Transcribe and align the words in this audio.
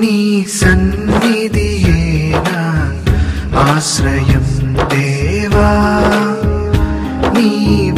నీ 0.00 0.16
సన్నిధియేనా? 0.60 2.62
ఆశ్రయం 3.60 4.46
దేవా 4.92 5.70
నీ 7.36 7.50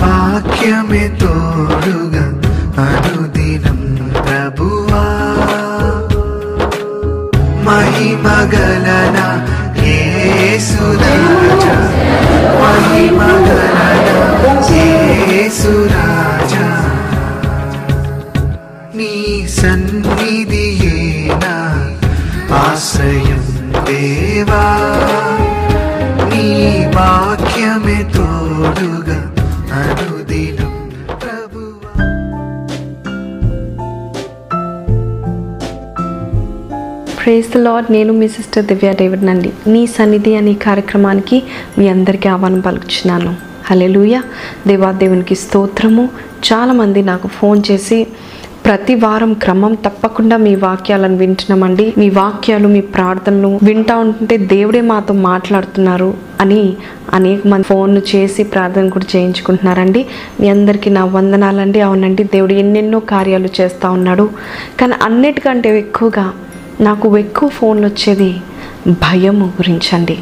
వాక్యమే 0.02 1.04
తోడుగా 1.20 2.24
అనుదినం 2.86 3.80
ప్రభువా. 4.26 5.04
మహిమగలన 7.66 9.18
యేసురాజా 9.86 11.76
మహిమగలన 12.62 14.08
యేసురాజా. 14.72 16.11
దేవా 24.52 24.64
నీ 26.30 26.46
వాక్యమే 26.96 27.98
తోడుగా 28.16 29.18
అనుదినం 29.78 30.74
ప్రభువా. 31.22 31.92
ద 37.54 37.56
లాడ్ 37.56 37.88
నేను 37.90 38.12
మీ 38.12 38.28
సిస్టర్ 38.28 38.64
దివ్య 38.64 38.92
డేవిడ్ 38.92 39.26
నండి 39.26 39.52
నీ 39.66 39.86
సన్నిధి 39.86 40.36
అనే 40.36 40.54
కార్యక్రమానికి 40.54 41.42
మీ 41.78 41.88
అందరికీ 41.88 42.28
ఆహ్వానం 42.28 42.60
పలుకుచున్నాను. 42.60 43.36
హలెలుయ 43.70 44.20
దేవాదేవునికి 44.66 45.34
స్తోత్రము. 45.34 46.08
చాలామంది 46.52 47.02
నాకు 47.02 47.28
ఫోన్ 47.28 47.62
చేసి 47.70 48.06
ప్రతి 48.64 48.94
వారం 48.94 49.32
క్రమం 49.32 49.74
తప్పకుండా 49.74 50.36
మీ 50.36 50.54
వాక్యాలను 50.54 51.16
వింటున్నామండి. 51.16 51.94
మీ 51.98 52.08
వాక్యాలు 52.10 52.68
మీ 52.68 52.80
ప్రార్థనలు 52.80 53.58
వింటా 53.62 53.96
ఉంటుంటే 53.96 54.36
దేవుడే 54.36 54.80
మాతో 54.80 55.14
మాట్లాడుతున్నారు 55.14 56.14
అని 56.40 56.76
అనేక 57.12 57.46
మంది 57.46 57.62
ఫోన్ 57.62 58.00
చేసి 58.14 58.42
ప్రార్థన 58.42 58.88
కూడా 58.88 59.06
చేయించుకుంటున్నారండి. 59.16 60.06
మీ 60.40 60.48
అందరికీ 60.48 60.90
నా 60.90 61.04
వందనాలండి. 61.04 61.80
అవునండి 61.80 62.24
దేవుడు 62.24 62.52
ఎన్నెన్నో 62.52 63.00
కార్యాలు 63.00 63.48
చేస్తూ 63.60 63.90
ఉన్నాడు. 63.90 64.30
కానీ 64.80 64.92
అన్నిటికంటే 65.02 65.78
ఎక్కువగా 65.78 66.32
నాకు 66.80 67.18
ఎక్కువ 67.18 67.48
ఫోన్లు 67.48 67.86
వచ్చేది 67.86 68.36
భయం 68.88 69.48
గురించండి. 69.48 70.18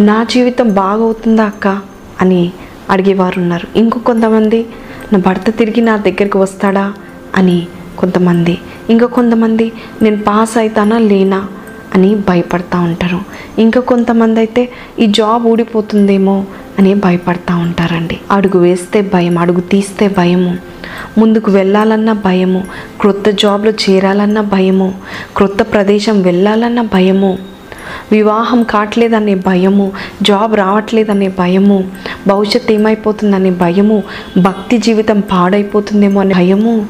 నా 0.00 0.24
జీవితం 0.30 0.74
బాగవుతుందా 0.74 1.44
అక్క 1.44 1.80
అని 2.20 2.52
అడిగేవారు 2.90 3.40
ఉన్నారు 3.40 3.78
ఇంకో 3.78 3.98
కొంతమంది 3.98 4.66
నా 5.12 5.18
భర్త 5.18 5.50
తిరిగి 5.50 5.80
నా 5.80 5.96
దగ్గరికి 5.96 6.38
వస్తాడా? 6.38 6.92
అని 7.36 7.66
కొంతమంది. 8.00 8.58
ఇంకా 8.90 9.06
కొంతమంది 9.06 9.72
నేను 10.02 10.16
పాస్ 10.16 10.58
అవుతానా 10.58 10.98
లేనా? 10.98 11.46
అని 11.94 12.14
భయపడతా 12.14 12.80
ఉంటారు. 12.80 13.20
ఇంకా 13.58 13.80
కొంతమంది 13.80 14.40
అయితే 14.40 14.68
ఈ 14.98 15.06
జాబ్ 15.06 15.46
ఊడిపోతుందేమో? 15.46 16.44
అని 16.78 16.94
భయపడతా 16.94 17.56
ఉంటారండి. 17.56 18.20
అడుగు 18.30 18.58
వేస్తే 18.58 19.00
భయం 19.00 19.38
అడుగు 19.38 19.60
తీస్తే 19.60 20.08
భయము. 20.08 20.58
ముందుకు 21.18 21.50
వెళ్ళాలన్న 21.50 22.12
భయము. 22.12 22.64
క్రొత్త 23.00 23.30
జాబ్లో 23.30 23.70
చేరాలన్న 23.70 24.40
భయము. 24.40 24.94
క్రొత్త 25.36 25.62
ప్రదేశం 25.62 26.22
వెళ్ళాలన్న 26.22 26.82
భయము. 26.82 27.38
వివాహం 28.12 28.62
కావట్లేదనే 28.62 29.34
భయము. 29.34 29.92
జాబ్ 30.22 30.56
రావట్లేదనే 30.56 31.28
భయము. 31.28 31.84
భవిష్యత్తు 32.26 32.72
ఏమైపోతుందనే 32.72 33.50
భయము. 33.50 34.02
భక్తి 34.38 34.78
జీవితం 34.78 35.20
పాడైపోతుందేమో 35.20 36.20
అనే 36.20 36.34
భయము. 36.34 36.86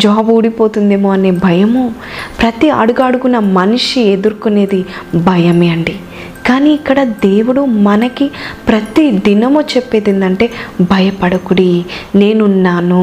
జాబ్ 0.00 0.28
ఊడిపోతుందేమో 0.30 1.08
అనే 1.12 1.30
భయము 1.44 1.82
ప్రతి 2.40 2.70
అడుగాడుకున్న 2.70 3.38
మనిషి 3.38 4.00
ఎదుర్కొనేది 4.00 4.80
భయమే 5.14 5.68
అండి. 5.68 5.96
కానీ 6.46 6.70
ఇక్కడ 6.70 6.98
దేవుడు 7.04 7.62
మనకి 7.64 8.26
ప్రతి 8.68 9.04
దినము 9.26 9.60
చెప్పేది 9.60 10.10
ఏంటంటే 10.10 10.46
భయపడకుడి 10.80 11.84
నేనున్నాను. 12.14 13.02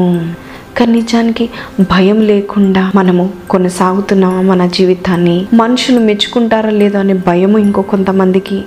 కానీ 0.78 0.92
నిజానికి 0.92 1.44
భయం 1.92 2.18
లేకుండా 2.20 2.82
మనము 2.94 3.24
కొనసాగుతున్నామా 3.50 4.42
మన 4.42 4.66
జీవితాన్ని? 4.66 5.36
మనుషులు 5.54 6.00
మెచ్చుకుంటారో 6.00 6.70
లేదో 6.70 6.98
అనే 6.98 7.14
భయము 7.28 7.58
ఇంకో 7.58 7.82
కొంతమందికి. 7.82 8.58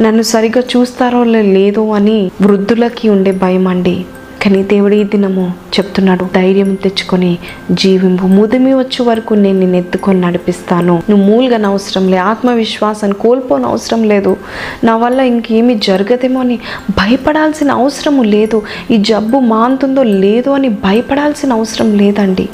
నన్ను 0.00 0.22
సరిగ్గా 0.22 0.62
చూస్తారో 0.72 1.22
లేదో 1.24 1.84
అని 1.92 2.18
వృద్ధులకి 2.42 3.06
ఉండే 3.08 3.32
భయం 3.44 3.66
అండి. 3.68 3.96
కానీ 4.42 4.62
దేవుడు 4.62 4.94
ఈ 4.94 5.04
దినము 5.04 5.52
చెప్తున్నాడు 5.74 6.24
ధైర్యం 6.34 6.74
తెచ్చుకొని 6.74 7.38
జీవింపు. 7.70 8.26
ముదిమి 8.26 8.74
వచ్చే 8.74 9.04
వరకు 9.04 9.34
నేను 9.34 9.58
నిన్ను 9.58 9.76
ఎత్తుకొని 9.76 10.20
నడిపిస్తాను. 10.20 11.02
నువ్వు 11.10 11.26
మూలుగన 11.26 11.66
అవసరం 11.66 12.08
లేదు 12.08 12.22
ఆత్మవిశ్వాసాన్ని 12.22 13.18
కోల్పోని 13.18 13.64
అవసరం 13.64 14.02
లేదు. 14.04 14.36
నా 14.84 14.96
వల్ల 14.96 15.20
ఇంకేమీ 15.20 15.74
జరగదేమో 15.74 16.40
అని 16.40 16.58
భయపడాల్సిన 16.90 17.70
అవసరము 17.72 18.22
లేదు. 18.22 18.62
ఈ 18.90 18.96
జబ్బు 18.96 19.38
మాంతుందో 19.38 20.02
లేదో 20.02 20.52
అని 20.52 20.68
భయపడాల్సిన 20.68 21.52
అవసరం 21.52 21.98
లేదండి. 21.98 22.48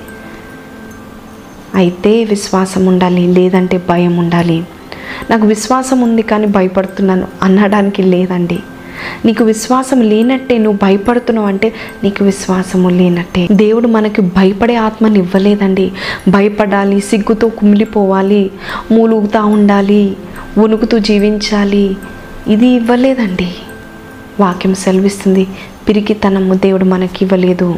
అయితే 1.74 2.24
విశ్వాసం 2.24 2.86
ఉండాలి 2.86 3.26
లేదంటే 3.26 3.82
భయం 3.88 4.16
ఉండాలి. 4.16 4.64
నాకు 5.30 5.46
విశ్వాసం 5.46 6.00
ఉంది 6.00 6.22
కానీ 6.22 6.46
భయపడుతున్నాను 6.46 7.26
అనడానికి 7.42 8.02
లేదండి. 8.02 8.58
నీకు 9.24 9.44
విశ్వాసం 9.44 10.00
లేనట్టే 10.00 10.58
నువ్వు 10.58 10.78
భయపడుతున్నావు 10.82 11.46
అంటే 11.46 11.74
నీకు 12.04 12.24
విశ్వాసము 12.24 12.88
లేనట్టే. 12.88 13.48
దేవుడు 13.52 13.88
మనకి 13.88 14.20
భయపడే 14.20 14.74
ఆత్మని 14.74 15.18
ఇవ్వలేదండి. 15.18 15.92
భయపడాలి 16.28 17.00
సిగ్గుతో 17.00 17.48
కుమిలిపోవాలి 17.48 18.50
మూలుగుతూ 18.92 19.46
ఉండాలి 19.46 20.16
వణుకుతూ 20.58 20.98
జీవించాలి. 20.98 21.96
ఇది 22.46 22.66
ఇవ్వలేదండి. 22.66 23.54
వాక్యం 24.40 24.74
సెలవిస్తుంది 24.74 25.46
పిరికితనము 25.88 26.54
దేవుడు 26.54 26.84
మనకి 26.84 27.24
ఇవ్వలేదు 27.24 27.76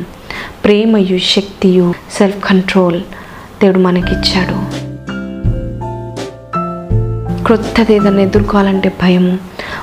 ప్రేమయు 0.65 1.19
శక్తియు 1.19 1.95
సెల్ఫ్ 2.13 2.45
కంట్రోల్ 2.45 3.01
దేవుడు 3.63 3.79
మనకిచ్చాడు. 3.79 4.70
క్రొత్తది 7.51 7.95
ఏదైనా 7.95 8.21
ఎదుర్కోవాలంటే 8.21 8.93
భయము. 9.03 9.39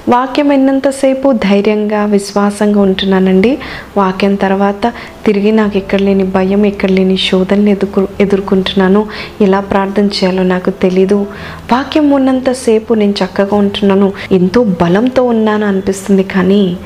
వాక్యం 0.09 0.53
ఎన్నంతసేపు 0.53 1.31
ధైర్యంగా 1.31 2.05
విశ్వాసంగా 2.05 2.81
ఉంటున్నానండి. 2.81 3.57
వాక్యం 3.97 4.35
తర్వాత 4.35 4.93
తిరిగి 5.25 5.51
నాకు 5.51 5.77
ఎక్కడ 5.77 5.99
లేని 5.99 6.23
భయం 6.23 6.65
ఎక్కడ 6.65 6.91
లేని 6.91 7.17
శోధనలు 7.17 7.69
ఎదుర్కొ 7.69 8.07
ఎదుర్కొంటున్నాను. 8.19 9.05
ఎలా 9.41 9.59
ప్రార్థన 9.59 10.05
చేయాలో 10.05 10.43
నాకు 10.43 10.69
తెలీదు. 10.69 11.27
వాక్యం 11.71 12.11
ఉన్నంతసేపు 12.11 12.93
నేను 12.93 13.13
చక్కగా 13.25 13.57
ఉంటున్నాను. 13.57 14.13
ఎంతో 14.31 14.63
బలంతో 14.63 15.23
ఉన్నాను 15.23 15.67
అనిపిస్తుంది 15.67 16.23
కానీ 16.23 16.77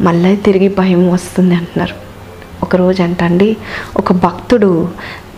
మళ్ళీ 0.00 0.36
తిరిగి 0.36 0.68
భయం 0.68 1.12
వస్తుంది 1.12 1.54
అంటున్నారు. 1.54 1.94
ఒకరోజు 2.62 3.02
అంటండి 3.02 3.56
ఒక 3.96 4.12
భక్తుడు 4.12 4.88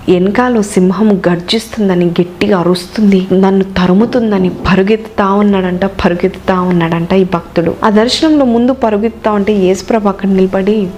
వెనకాల 0.08 0.60
సింహం 0.60 1.22
గర్జిస్తుందని 1.28 2.06
గట్టిగా 2.20 2.58
అరుస్తుంది. 2.58 3.28
నన్ను 3.32 3.64
తరుముతుందని 3.76 4.48
పరుగెత్తుతా 4.66 5.26
ఉన్నాడంట 5.32 5.84
పరుగెత్తుతా 5.84 6.60
ఉన్నాడంట 6.60 7.12
ఈ 7.12 7.24
భక్తుడు. 7.24 7.76
ఆ 7.84 7.90
దర్శనంలో 7.90 8.44
ముందు 8.44 8.72
పరుగెత్తుతా 8.72 9.32
ఉంటే 9.32 9.52
యేసుప్రభు 9.58 10.08
అక్కడ 10.08 10.28
నిలబడి 10.28 10.88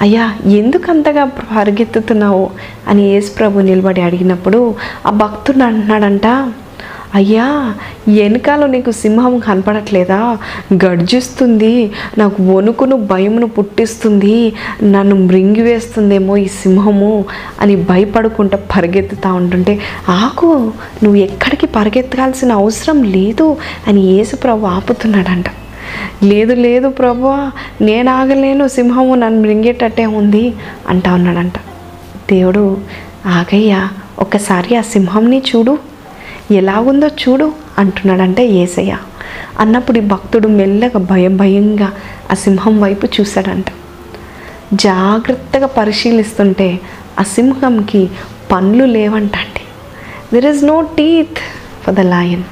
అయ్యా 0.00 0.24
ఎందుకు 0.46 0.90
అంతగా 0.90 1.24
పరుగెత్తుతున్నావు? 1.56 2.44
అని 2.88 3.02
యేసుప్రభు 3.02 3.60
నిలబడి 3.60 4.00
అడిగినప్పుడు 4.00 4.60
ఆ 5.06 5.10
భక్తుడు 5.10 5.62
అంటున్నాడంట 5.62 6.26
అయ్యా 7.14 7.74
వెనకాల 8.08 8.66
నీకు 8.66 8.90
సింహం 8.90 9.38
కనపడట్లేదా? 9.38 10.38
గర్జిస్తుంది 10.84 11.90
నాకు 12.18 12.42
వణుకును 12.42 12.96
భయమును 12.96 13.46
పుట్టిస్తుంది 13.46 14.52
నన్ను 14.82 15.16
మృంగివేస్తుందేమో 15.16 16.36
ఈ 16.36 16.46
సింహము 16.46 17.24
అని 17.60 17.76
భయపడుకుంటా 17.76 18.58
పరిగెత్తుతూ 18.76 19.34
ఉంటుంటే 19.34 19.80
ఆకు 20.08 20.72
నువ్వు 21.02 21.16
ఎక్కడికి 21.16 21.66
పరిగెత్తాల్సిన 21.66 22.52
అవసరం 22.52 23.02
లేదు 23.02 23.56
అని 23.88 24.00
యేసు 24.00 24.36
ప్రభు 24.36 24.66
ఆపుతున్నాడంట. 24.66 25.44
లేదు 26.24 26.54
లేదు 26.54 26.88
ప్రభు 26.88 27.34
నేను 27.84 28.10
ఆగలేను 28.12 28.68
సింహము 28.68 29.14
నన్ను 29.14 29.40
మృంగేటట్టే 29.42 30.06
ఉంది 30.06 30.54
అంటా 30.88 31.14
ఉన్నాడంట. 31.14 31.52
దేవుడు 32.30 32.78
ఆగయ్యా 33.26 33.88
ఒకసారి 34.18 34.76
ఆ 34.76 34.80
సింహంని 34.80 35.42
చూడు. 35.50 35.91
ఎలాగుందో 36.52 37.08
చూడు 37.22 37.46
అంటున్నాడంటే 37.78 38.42
ఏసయ్య. 38.62 38.96
అన్నప్పుడు 39.60 39.98
ఈ 39.98 40.04
భక్తుడు 40.14 40.48
మెల్లగా 40.48 40.98
భయం 41.10 41.36
భయంగా 41.36 41.88
ఆ 42.30 42.34
సింహం 42.34 42.80
వైపు 42.80 43.06
చూశాడంట. 43.06 43.68
జాగ్రత్తగా 44.74 45.66
పరిశీలిస్తుంటే 45.66 46.80
ఆ 47.20 47.22
సింహంకి 47.22 48.02
పండ్లు 48.52 48.84
లేవంటండి. 48.96 49.62
There 50.32 50.46
is 50.54 50.64
no 50.64 50.80
teeth 50.98 51.40
for 51.84 51.94
the 51.94 52.00
lion 52.00 52.44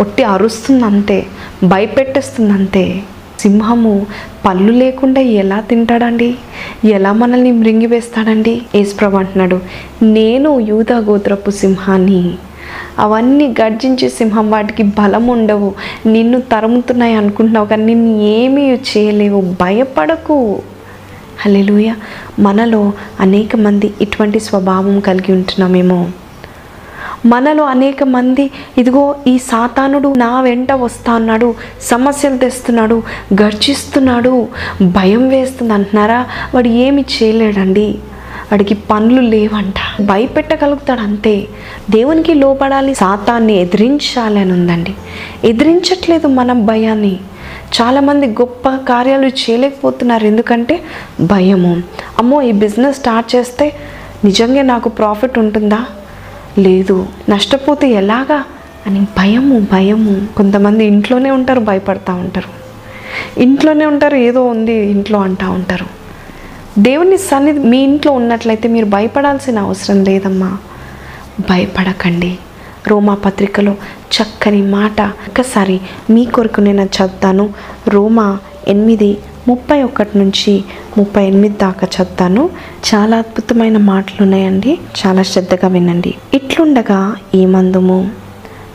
ఒట్టి 0.00 0.22
అరుస్తుందంతే 0.24 1.18
భయపెట్టేస్తుందంతే. 1.64 3.02
సింహము 3.40 4.06
పళ్ళు 4.46 4.72
లేకుండా 4.72 5.20
ఎలా 5.20 5.60
తింటాడండి? 5.60 6.28
ఎలా 6.84 7.12
మనల్ని 7.12 7.52
మృంగివేస్తాడండి? 7.52 8.62
యేసుప్రభు 8.74 9.16
అంటున్నాడు 9.16 9.60
నేను 10.02 10.60
యూదా 10.60 10.98
గోత్రపు 10.98 11.50
సింహాన్ని 11.50 12.22
అవన్నీ 12.98 13.54
గర్జించే 13.60 14.08
సింహం 14.08 14.50
వాటికి 14.50 14.82
బలం 14.82 15.26
ఉండవు 15.26 15.74
నిన్ను 16.06 16.40
తరుముతున్నాయి 16.40 17.14
అనుకుంటున్నావు 17.14 17.66
కానీ 17.66 17.84
నిన్ను 17.84 18.22
ఏమీ 18.22 18.62
చేయలేవు. 18.70 19.40
భయపడకు. 19.60 20.62
హల్లెలూయ. 21.40 21.92
మనలో 22.38 22.92
అనేక 23.20 23.56
మంది 23.56 23.94
ఇటువంటి 24.00 24.40
స్వభావం 24.40 25.00
కలిగి 25.00 25.32
ఉంటున్నామేమో 25.32 26.08
మనలో 27.26 27.64
అనేక 27.64 28.04
మంది 28.04 28.50
ఇదిగో 28.78 29.14
ఈ 29.26 29.38
సాతానుడు 29.38 30.14
నా 30.16 30.40
వెంట 30.40 30.72
వస్తా 30.72 31.12
అన్నాడు 31.12 31.54
సమస్యలు 31.82 32.36
తెస్తున్నాడు 32.36 33.02
గర్జిస్తున్నాడు 33.42 34.48
భయం 34.82 35.28
వేస్తుంది 35.28 35.72
అంటున్నారా 35.74 36.26
వాడు 36.54 36.68
ఏమి 36.68 37.04
చేయలేడండి. 37.16 37.98
వాడికి 38.52 38.74
పనులు 38.74 39.20
లేవంట. 39.20 39.74
భయపెట్టగలుగుతాడు 40.02 41.00
అంతే. 41.00 41.48
దేవునికి 41.90 42.34
లోపడాలి 42.34 42.94
సాతాన్ని 42.94 43.52
ఎదిరించాలి 43.52 44.40
అని 44.40 44.52
ఉందండి 44.52 44.94
ఎదిరించట్లేదు 45.44 46.26
మనం 46.26 46.66
భయాన్ని. 46.66 47.20
చాలామంది 47.80 48.26
గొప్ప 48.26 48.68
కార్యాలు 48.68 49.26
చేయలేకపోతున్నారు. 49.26 50.24
ఎందుకంటే 50.24 50.82
భయము. 51.20 51.82
అమ్మో 52.18 52.42
ఈ 52.42 52.52
బిజినెస్ 52.52 52.98
స్టార్ట్ 52.98 53.36
చేస్తే 53.36 53.72
నిజంగా 54.24 54.62
నాకు 54.62 54.88
ప్రాఫిట్ 54.88 55.38
ఉంటుందా? 55.38 55.86
లేదు. 56.58 57.06
నష్టపోతే 57.28 57.90
ఎలాగా? 57.90 58.44
అని 58.86 59.00
భయము 59.00 59.66
భయము. 59.72 60.26
కొంతమంది 60.36 60.84
ఇంట్లోనే 60.84 61.30
ఉంటారు 61.30 61.60
భయపడతా 61.60 62.14
ఉంటారు. 62.14 62.66
ఇంట్లోనే 63.40 63.86
ఉంటారు 63.86 64.16
ఏదో 64.16 64.46
ఉంది 64.46 64.72
ఇంట్లో 64.72 65.20
అంటూ 65.20 65.50
ఉంటారు. 65.50 66.05
దేవుని 66.78 67.16
సన్నిధి 67.16 67.58
మీ 67.58 67.78
ఇంట్లో 67.78 68.12
ఉన్నట్లయితే 68.12 68.68
మీరు 68.68 68.84
భయపడాల్సిన 68.84 69.58
అవసరం 69.58 70.04
లేదమ్మా. 70.04 70.58
భయపడకండి. 71.40 72.38
రోమా 72.88 73.14
పత్రికలో 73.14 73.72
చక్కని 74.12 74.62
మాట 74.62 75.00
ఒక్కసారి 75.00 75.80
మీ 76.10 76.24
కొరకు 76.24 76.60
నేను 76.60 76.82
చదువుతాను. 76.82 77.54
రోమా 77.88 78.38
ఎనిమిది 78.68 79.18
ముప్పై 79.48 79.82
ఒకటి 79.82 80.18
నుంచి 80.18 80.64
ముప్పై 80.98 81.26
ఎనిమిది 81.26 81.56
దాకా 81.62 81.86
చదువుతాను. 81.86 82.50
చాలా 82.94 83.16
అద్భుతమైన 83.16 83.78
మాటలు 83.78 84.22
ఉన్నాయండి. 84.22 84.78
చాలా 85.06 85.22
శ్రద్ధగా 85.22 85.68
వినండి. 85.68 86.14
ఇట్లుండగా 86.34 87.16
ఏమందుము 87.34 88.10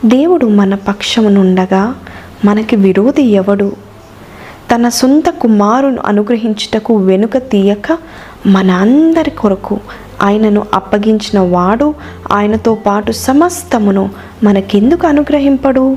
దేవుడు 0.04 0.46
మన 0.46 0.74
పక్షమునుండగా 0.74 1.94
మనకి 2.44 2.76
విరోధి 2.76 3.22
ఎవడు? 3.22 3.72
తన 4.74 4.88
సొంత 4.88 5.30
కుమారును 5.30 5.98
అనుగ్రహించుటకు 6.04 6.96
వెనుక 6.96 7.36
తీయక 7.36 7.98
మన 8.46 8.70
అందరి 8.70 9.30
కొరకు 9.30 9.80
ఆయనను 10.22 10.66
అప్పగించిన 10.74 11.40
వాడు 11.40 11.94
ఆయనతో 12.32 12.74
పాటు 12.74 13.12
సమస్తమును 13.12 14.10
మనకెందుకు 14.44 15.06
అనుగ్రహింపడు? 15.06 15.96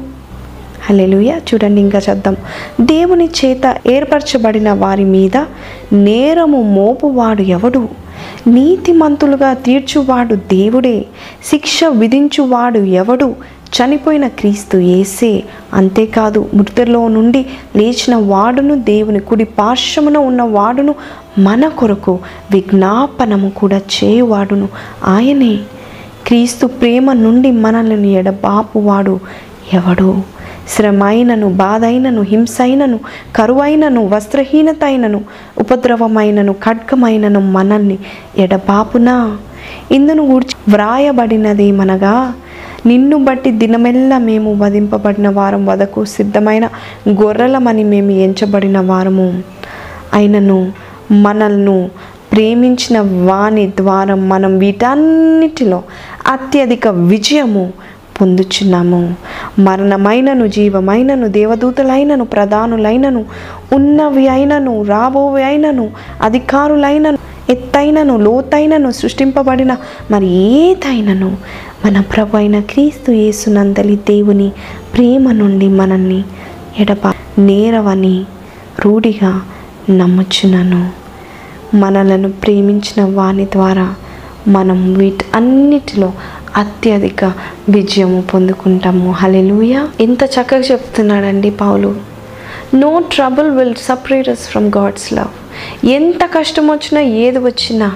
హలెలుయ 0.90 1.40
చూడండి 1.54 1.82
ఇంకా 1.82 2.02
చేద్దాం 2.10 2.36
దేవుని 2.82 3.26
చేత 3.26 3.76
ఏర్పరచబడిన 3.88 4.72
వారి 4.72 5.04
మీద 5.04 5.38
నేరము 5.94 6.62
మోపువాడు 6.62 7.42
ఎవడు? 7.42 7.90
నీతిమంతులుగా 8.48 9.54
తీర్చువాడు 9.54 10.36
దేవుడే. 10.36 11.06
శిక్ష 11.46 11.84
విధించువాడు 11.84 12.80
ఎవడు? 12.80 13.36
చనిపోయిన 13.76 14.28
క్రీస్తు 14.28 14.78
ఏసే 14.78 15.44
అంతేకాదు 15.74 16.50
మృతుల్లో 16.54 17.08
నుండి 17.08 17.46
లేచిన 17.76 18.16
వాడును 18.16 18.76
దేవుని 18.76 19.20
కుడి 19.20 19.44
పార్శ్వమున 19.44 20.18
ఉన్న 20.18 20.42
వాడును 20.42 20.96
మన 21.38 21.68
కొరకు 21.68 22.20
విజ్ఞాపనము 22.52 23.50
కూడా 23.50 23.78
చేయువాడును. 23.78 24.70
ఆయనే. 25.06 25.60
క్రీస్తు 26.28 26.68
ప్రేమ 26.68 27.14
నుండి 27.14 27.52
మనల్ని 27.52 28.12
ఎడబాపువాడు 28.12 29.20
ఎవడు? 29.74 30.24
శ్రమైనను 30.70 31.50
బాధైనను 31.50 32.22
హింసైనను 32.22 33.00
కరువైనను 33.36 34.08
వస్త్రహీనతైనను 34.08 35.22
ఉపద్రవమైనను 35.60 36.54
ఖడ్గమైనను 36.54 37.40
మనల్ని 37.40 38.00
ఎడబాపునా? 38.38 39.38
ఇందును 39.92 40.26
గూర్చి 40.26 40.72
వ్రాయబడినదేమనగా 40.72 42.34
నిన్ను 42.86 43.18
బట్టి 43.18 43.52
దినమెల్లా 43.52 44.18
మేము 44.18 44.54
వధింపబడిన 44.54 45.30
వారం 45.30 45.66
వదకు 45.66 46.06
సిద్ధమైన 46.06 46.66
గొర్రెలమని 47.10 47.84
మేము 47.84 48.12
ఎంచబడిన 48.12 48.80
వారము. 48.80 49.44
అయినను 50.14 50.72
మనల్ను 51.12 51.90
ప్రేమించిన 52.34 52.98
వాని 53.00 53.66
ద్వారా 53.68 54.16
మనం 54.16 54.60
వీటన్నిటిలో 54.60 55.84
అత్యధిక 56.28 56.88
విజయము 56.88 57.74
పొందుచున్నాము. 58.22 59.16
మరణమైనను 59.60 60.48
జీవమైనను 60.48 61.28
దేవదూతలైనను 61.28 62.26
ప్రధానులైనను 62.26 63.26
ఉన్నవి 63.74 64.28
అయినను 64.28 64.84
రాబోవి 64.84 65.44
అయినను 65.44 65.90
అధికారులైనను 66.22 67.18
ఎత్తైనను 67.50 68.18
లోతైనను 68.18 68.92
సృష్టింపబడిన 68.92 69.78
మరి 70.12 70.28
ఏదైనను 70.28 71.32
మన 71.86 72.00
ప్రభు 72.02 72.38
అయిన 72.38 72.60
క్రీస్తు 72.60 73.12
యేసునందలి 73.12 73.96
దేవుని 73.96 74.52
ప్రేమ 74.96 75.32
నుండి 75.32 75.68
మనల్ని 75.68 76.24
ఎడప 76.80 77.14
నేరవని 77.40 78.26
రూఢిగా 78.86 79.42
నమ్ముచున్నాను. 79.90 80.90
మనలను 81.78 82.32
ప్రేమించిన 82.32 83.16
వాని 83.16 83.46
ద్వారా 83.46 83.96
మనం 84.48 84.94
వీటి 84.94 85.26
అన్నిటిలో 85.36 86.14
అత్యధిక 86.56 87.24
విజయము 87.70 88.22
పొందుకుంటాము. 88.22 89.12
హలెలుయ 89.12 89.88
ఎంత 90.00 90.24
చక్కగా 90.24 90.62
చెప్తున్నాడండి 90.62 91.50
పావులు 91.50 91.96
no 92.76 93.04
trouble 93.12 93.52
will 93.52 93.76
separate 93.76 94.30
us 94.30 94.48
from 94.48 94.72
God's 94.78 95.14
love 95.14 95.88
ఎంత 95.88 96.26
కష్టం 96.26 96.68
వచ్చినా 96.68 97.02
ఏది 97.02 97.38
వచ్చినా 97.38 97.96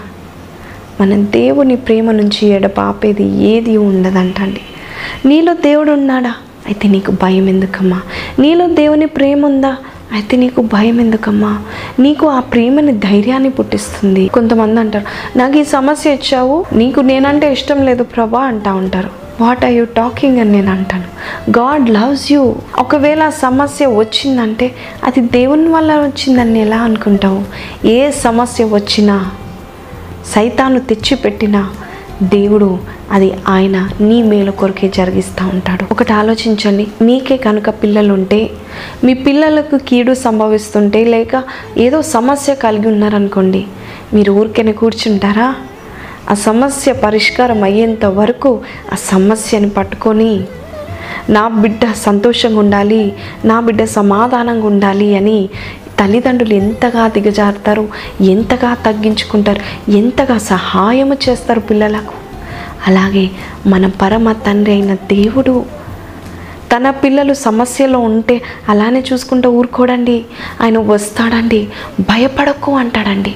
మన 1.02 1.16
దేవుని 1.16 1.76
ప్రేమ 1.76 2.12
నుంచి 2.12 2.48
ఎడపాపేది 2.48 3.24
ఏది 3.24 3.78
ఉండదంటండి. 3.78 4.62
నీలో 5.26 5.54
దేవుడు 5.54 5.92
ఉన్నాడా? 5.92 6.34
అయితే 6.66 6.88
నీకు 6.88 7.12
భయం 7.12 7.50
ఎందుకమ్మా? 7.50 8.02
నీలో 8.40 8.68
దేవుని 8.68 9.06
ప్రేమ 9.06 9.46
ఉందా? 9.46 9.76
అయితే 10.12 10.38
నీకు 10.38 10.62
భయం 10.62 11.02
ఎందుకమ్మా? 11.02 11.60
నీకు 12.00 12.28
ఆ 12.28 12.40
ప్రేమని 12.40 12.92
ధైర్యాన్ని 12.92 13.50
పుట్టిస్తుంది. 13.50 14.28
కొంతమంది 14.28 14.80
అంటారు 14.80 15.38
నాకు 15.38 15.58
ఈ 15.58 15.64
సమస్య 15.64 16.14
ఇచ్చావు 16.14 16.66
నీకు 16.74 17.00
నేనంటే 17.00 17.52
ఇష్టం 17.52 17.86
లేదు 17.86 18.04
ప్రభా 18.04 18.40
అంటా 18.40 18.74
ఉంటారు. 18.74 19.10
వాట్ 19.42 19.66
ఆర్ 19.66 19.74
యూ 19.74 19.86
టాకింగ్ 19.86 20.38
అని 20.38 20.52
నేను 20.52 20.72
అంటాను. 20.72 21.04
గాడ్ 21.50 21.90
లవ్స్ 21.90 22.32
యూ 22.32 22.56
ఒకవేళ 22.80 23.30
సమస్య 23.30 23.86
వచ్చిందంటే 23.86 24.76
అది 25.04 25.20
దేవుని 25.20 25.70
వల్ల 25.70 25.96
వచ్చిందని 25.96 26.62
ఎలా 26.62 26.78
అనుకుంటావు? 26.78 27.44
ఏ 27.88 28.12
సమస్య 28.12 28.64
వచ్చినా 28.64 29.32
సైతాను 30.34 30.80
తెచ్చిపెట్టిన 30.80 31.58
దేవుడు 32.24 32.70
అది 33.12 33.30
ఆయన 33.48 33.78
నీ 34.02 34.18
మేలు 34.22 34.52
కొరకే 34.52 34.88
జరిగిస్తూ 34.96 35.44
ఉంటాడు. 35.48 35.84
ఒకటి 35.92 36.14
ఆలోచించండి. 36.14 36.88
మీకే 37.02 37.38
కనుక 37.38 37.70
పిల్లలు 37.70 38.14
ఉంటే 38.14 38.40
మీ 39.04 39.14
పిల్లలకు 39.26 39.78
కీడు 39.78 40.14
సంభవిస్తుంటే 40.14 41.02
లేక 41.06 41.44
ఏదో 41.78 42.02
సమస్య 42.02 42.56
కలిగి 42.56 42.88
ఉన్నారనుకోండి 42.88 43.62
మీరు 44.14 44.32
ఊరికేనే 44.32 44.72
కూర్చుంటారా? 44.72 45.50
ఆ 46.30 46.34
సమస్య 46.34 46.94
పరిష్కారం 47.06 47.64
అయ్యేంత 47.64 48.06
వరకు 48.20 48.52
ఆ 48.94 48.98
సమస్యని 49.12 49.70
పట్టుకొని 49.70 50.32
నా 51.30 51.48
బిడ్డ 51.62 51.84
సంతోషంగా 52.06 52.60
ఉండాలి 52.60 53.04
నా 53.46 53.60
బిడ్డ 53.60 53.84
సమాధానంగా 53.84 54.68
ఉండాలి 54.68 55.10
అని 55.18 55.40
తల్లిదండ్రులు 56.00 56.54
ఎంతగా 56.54 57.08
దిగజారుతారు 57.08 57.90
ఎంతగా 58.22 58.74
తగ్గించుకుంటారు 58.74 59.92
ఎంతగా 59.92 60.38
సహాయము 60.38 61.18
చేస్తారు 61.30 61.60
పిల్లలకు. 61.60 62.14
అలాగే 62.88 63.30
మన 63.68 63.88
పరమ 64.02 64.32
తండ్రి 64.32 64.72
అయిన 64.72 64.94
దేవుడు 64.94 65.66
తన 66.76 66.90
పిల్లలు 66.90 67.34
సమస్యలో 67.34 68.00
ఉంటే 68.00 68.42
అలానే 68.70 69.04
చూసుకుంటూ 69.14 69.50
ఊరుకోడండి. 69.50 70.26
ఆయన 70.62 70.78
వస్తాడండి. 70.78 71.68
భయపడకు 72.00 72.76
అంటాడండి. 72.76 73.36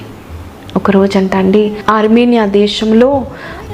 ఒకరోజు 0.76 1.18
అంటండి 1.18 1.72
ఆర్మేనియా 1.90 2.46
దేశంలో 2.46 3.26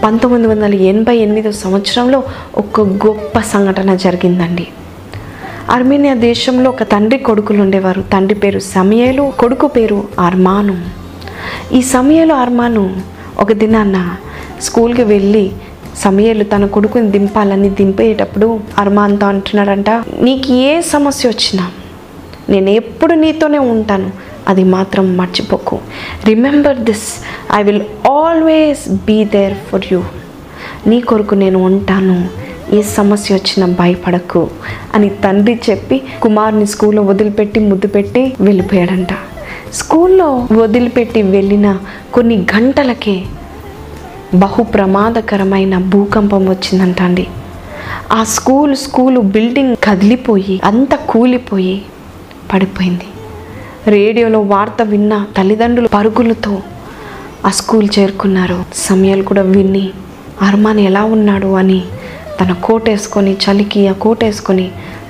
పంతొమ్మిది 0.04 0.46
వందల 0.48 0.74
ఎనభై 0.74 1.16
ఎనిమిదో 1.16 1.52
సంవత్సరంలో 1.52 2.22
ఒక 2.56 2.80
గొప్ప 2.80 3.38
సంఘటన 3.40 3.94
జరిగిందండి. 3.94 4.66
అర్మేనియా 5.70 6.14
దేశంలో 6.14 6.70
ఒక 6.70 6.82
తండ్రి 6.82 7.18
కొడుకులు 7.18 7.62
ఉండేవారు. 7.62 8.02
తండ్రి 8.12 8.38
పేరు 8.38 8.58
సమయలు 8.58 9.32
కొడుకు 9.38 9.66
పేరు 9.66 10.04
అర్మాను 10.18 10.76
ఈ 11.72 11.82
సమయలు 11.82 12.34
అర్మాను 12.34 13.02
ఒక 13.38 13.52
దినాన్న 13.52 14.16
స్కూల్కి 14.62 15.04
వెళ్ళి 15.04 15.50
సమయలు 15.98 16.44
తన 16.44 16.66
కొడుకుని 16.66 17.08
దింపాలని 17.10 17.70
దింపేటప్పుడు 17.70 18.60
అర్మాన్తో 18.78 19.26
అంటున్నాడంట 19.26 19.90
నీకు 20.20 20.52
ఏ 20.52 20.80
సమస్య 20.80 21.28
వచ్చినా 21.28 21.70
నేను 22.48 22.70
ఎప్పుడు 22.70 23.14
నీతోనే 23.14 23.58
ఉంటాను. 23.58 24.10
అది 24.48 24.64
మాత్రం 24.64 25.16
మర్చిపోకు. 25.16 25.78
Remember 26.24 26.76
this 26.76 27.08
I 27.54 27.62
will 27.62 27.82
always 28.10 28.88
be 28.88 29.24
there 29.24 29.54
for 29.54 29.92
you 29.92 30.02
నీ 30.86 31.00
కొరకు 31.00 31.34
నేను 31.34 31.58
ఉంటాను. 31.64 32.39
ఏ 32.72 32.82
సమస్య 32.82 33.34
వచ్చినా 33.34 33.66
భయపడకు 33.66 34.50
అని 34.94 35.08
తండ్రి 35.08 35.60
చెప్పి 35.70 36.02
కుమార్ని 36.22 36.66
స్కూల్లో 36.66 37.02
వదిలిపెట్టి 37.02 37.60
ముద్దు 37.60 37.86
పెట్టి 37.86 38.32
వెళ్ళిపోయాడంట. 38.40 39.08
స్కూల్లో 39.72 40.48
వదిలిపెట్టి 40.52 41.22
వెళ్ళిన 41.22 41.78
కొన్ని 42.14 42.46
గంటలకే 42.56 43.22
బహు 44.34 44.62
ప్రమాదకరమైన 44.62 45.78
భూకంపం 45.78 46.48
వచ్చిందంట 46.48 47.02
అండి. 47.02 47.26
ఆ 48.12 48.24
స్కూల్ 48.24 48.76
స్కూలు 48.76 49.20
బిల్డింగ్ 49.20 49.76
కదిలిపోయి 49.84 50.60
అంత 50.64 50.94
కూలిపోయి 50.94 51.82
పడిపోయింది. 52.52 53.04
రేడియోలో 53.90 54.40
వార్త 54.40 54.82
విన్న 54.82 55.26
తల్లిదండ్రులు 55.36 55.88
పరుగులతో 55.88 56.62
ఆ 57.46 57.50
స్కూల్ 57.50 57.88
చేరుకున్నారు. 57.98 58.64
సమయాలు 58.74 59.22
కూడా 59.22 59.42
విని 59.42 59.90
అర్మాన్ 60.42 60.80
ఎలా 60.80 61.04
ఉన్నాడు 61.04 61.46
అని 61.46 61.82
తన 62.40 62.52
కోట్ 62.66 62.88
వేసుకొని 62.88 63.32
చలికి 63.44 63.80
ఆ 63.88 63.92
కోట్ 64.04 64.24
వేసుకొని 64.24 64.66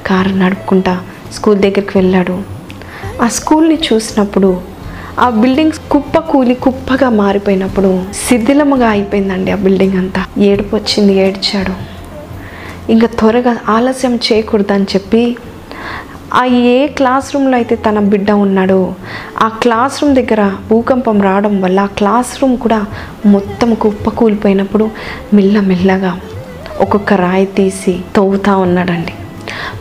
కారు 0.06 0.32
నడుపుకుంటా 0.42 0.94
స్కూల్ 1.32 1.58
దగ్గరికి 1.66 1.94
వెళ్ళాడు. 1.98 2.36
ఆ 3.24 3.28
స్కూల్ని 3.28 3.78
చూసినప్పుడు 3.88 4.50
ఆ 5.24 5.28
బిల్డింగ్స్ 5.42 5.80
కుప్ప 5.92 6.18
కూలి 6.30 6.54
కుప్పగా 6.54 7.08
మారిపోయినప్పుడు 7.22 7.90
శిథిలముగా 8.24 8.88
అయిపోయిందండి 8.88 9.50
ఆ 9.50 9.58
బిల్డింగ్ 9.66 9.96
అంతా. 10.02 10.22
ఏడుపు 10.48 10.72
వచ్చింది 10.76 11.14
ఏడ్చాడు. 11.24 11.74
ఇంకా 12.94 13.06
త్వరగా 13.18 13.54
ఆలస్యం 13.68 14.14
చేయకూడదని 14.26 14.86
చెప్పి 14.94 15.22
ఆ 16.40 16.42
ఏ 16.72 16.86
క్లాస్ 16.98 17.28
రూమ్లో 17.34 17.56
అయితే 17.56 17.76
తన 17.76 17.98
బిడ్డ 18.12 18.30
ఉన్నాడో 18.44 18.80
ఆ 19.42 19.48
క్లాస్ 19.62 20.02
రూమ్ 20.02 20.14
దగ్గర 20.14 20.42
భూకంపం 20.70 21.22
రావడం 21.28 21.54
వల్ల 21.60 21.80
ఆ 21.80 21.92
క్లాస్ 22.00 22.32
రూమ్ 22.42 22.56
కూడా 22.58 22.80
మొత్తం 23.26 23.74
కుప్ప 23.74 24.10
కూలిపోయినప్పుడు 24.10 24.86
మెల్లమెల్లగా 25.34 26.12
ఒక్కొక్క 26.80 27.12
రాయి 27.12 27.46
తీసి 27.46 28.00
తవ్వుతా 28.16 28.56
ఉన్నాడండి. 28.56 29.12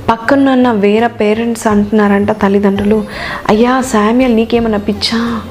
పక్కనున్న 0.10 0.72
వేరే 0.72 1.08
పేరెంట్స్ 1.08 1.68
అంటున్నారంట 1.68 2.32
తల్లిదండ్రులు 2.32 3.04
అయ్యా 3.50 3.82
శామ్యల్ 3.82 4.36
నీకేమన్నా 4.36 4.78
పిచ్చా? 4.78 5.42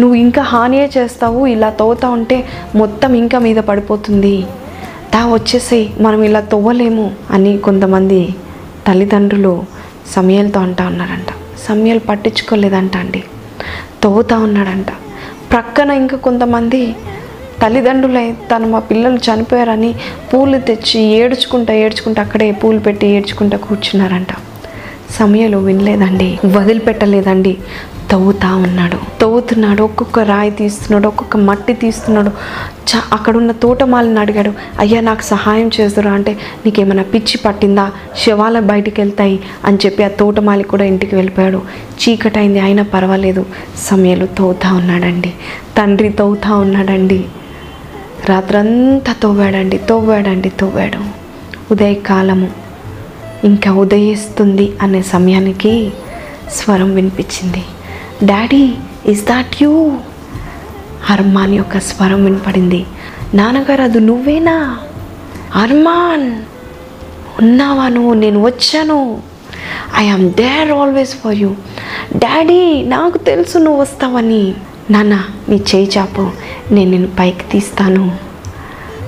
నువ్వు 0.00 0.14
ఇంకా 0.14 0.42
హానియే 0.42 0.90
చేస్తావు 0.96 1.46
ఇలా 1.46 1.70
తవ్వుతా 1.70 2.08
ఉంటే 2.08 2.44
మొత్తం 2.74 3.14
ఇంకా 3.14 3.38
మీద 3.38 3.56
పడిపోతుంది. 3.56 4.46
దా 5.14 5.26
వచ్చేసేయి 5.26 5.94
మనం 6.00 6.22
ఇలా 6.22 6.40
తవ్వలేము 6.40 7.10
అని 7.30 7.58
కొంతమంది 7.58 8.34
తల్లిదండ్రులు 8.86 9.64
సమయాలతో 10.14 10.60
అంటా 10.60 10.86
ఉన్నారంట. 10.86 11.30
సమయాలు 11.68 12.00
పట్టించుకోలేదంట 12.00 12.96
అండి. 12.96 13.22
తవ్వుతా 14.02 14.38
ఉన్నాడంట. 14.38 14.90
ప్రక్కన 15.52 15.90
ఇంకా 15.90 16.16
కొంతమంది 16.16 16.94
తల్లిదండ్రులై 17.64 18.32
తను 18.32 18.68
మా 18.68 18.78
పిల్లలు 18.78 19.16
చనిపోయారని 19.16 19.94
పూలు 20.34 20.58
తెచ్చి 20.58 21.00
ఏడ్చుకుంటా 21.00 21.74
ఏడ్చుకుంటా 21.74 22.22
అక్కడే 22.22 22.52
పూలు 22.52 22.78
పెట్టి 22.78 23.06
ఏడ్చుకుంటా 23.06 23.56
కూర్చున్నారంట. 23.56 24.26
సమయాలు 25.10 25.56
వినలేదండి. 25.56 26.38
వదిలిపెట్టలేదండి. 26.46 27.58
తవ్వుతా 28.10 28.56
ఉన్నాడు. 28.56 29.20
తవ్వుతున్నాడు. 29.20 29.82
ఒక్కొక్క 29.82 30.18
రాయి 30.18 30.50
తీస్తున్నాడు. 30.50 31.08
ఒక్కొక్క 31.08 31.36
మట్టి 31.36 31.72
తీస్తున్నాడు. 31.72 32.30
చ 32.90 33.02
అక్కడున్న 33.12 33.52
తోటమాలిని 33.52 34.20
అడిగాడు. 34.20 34.52
అయ్యా 34.78 35.00
నాకు 35.00 35.22
సహాయం 35.22 35.70
చేస్తురా 35.80 36.12
అంటే 36.12 36.38
నీకేమైనా 36.64 37.02
పిచ్చి 37.02 37.38
పట్టిందా? 37.38 37.90
శవాల 38.18 38.60
బయటికి 38.60 39.00
వెళ్తాయి 39.00 39.40
అని 39.64 39.78
చెప్పి 39.86 40.04
ఆ 40.04 40.08
తోటమాలి 40.08 40.64
కూడా 40.64 40.84
ఇంటికి 40.84 41.16
వెళ్ళిపోయాడు. 41.16 41.62
చీకటైంది. 42.02 42.60
అయినా 42.60 42.82
పర్వాలేదు. 42.82 43.46
సమయాలు 43.78 44.26
తవ్వుతా 44.26 44.72
ఉన్నాడండి. 44.72 45.32
తండ్రి 45.78 46.08
తవ్వుతా 46.08 46.54
ఉన్నాడండి. 46.54 47.24
రాత్రంతా 48.26 49.12
తవ్వాడండి 49.12 49.78
తవ్వాడండి 49.78 50.48
తవ్వాడు. 50.48 51.24
ఉదయకాలము 51.70 52.50
ఇంకా 53.44 53.72
ఉదయిస్తుంది 53.72 54.72
అనే 54.82 55.02
సమయానికి 55.02 55.92
స్వరం 56.50 56.94
వినిపించింది. 56.94 57.64
Daddy 58.24 58.74
is 59.06 59.26
that 59.26 59.62
you? 59.62 59.98
Arman 61.10 61.54
యొక్క 61.54 61.78
స్వరం 61.78 62.24
వినపడింది. 62.24 62.86
నాన్నగారు 63.34 63.82
అది 63.82 64.00
నువ్వేనా? 64.00 64.78
అర్మాన్ 65.54 66.42
ఉన్నావా 67.42 67.88
నువ్వు? 67.88 68.14
నేను 68.14 68.44
వచ్చాను. 68.44 69.22
I 69.96 70.08
am 70.08 70.32
there 70.32 70.70
always 70.72 71.14
for 71.14 71.34
you. 71.34 71.54
Daddy 72.16 72.84
నాకు 72.84 73.18
తెలుసు 73.18 73.58
నువ్వు 73.58 73.82
వస్తావని. 73.82 74.54
నాన్న 74.90 75.24
నీ 75.48 75.56
చేయి 75.56 75.90
చాపు. 75.98 76.30
నేను 76.70 76.90
నిన్ను 76.90 77.08
పైకి 77.20 77.44
తీస్తాను. 77.50 78.16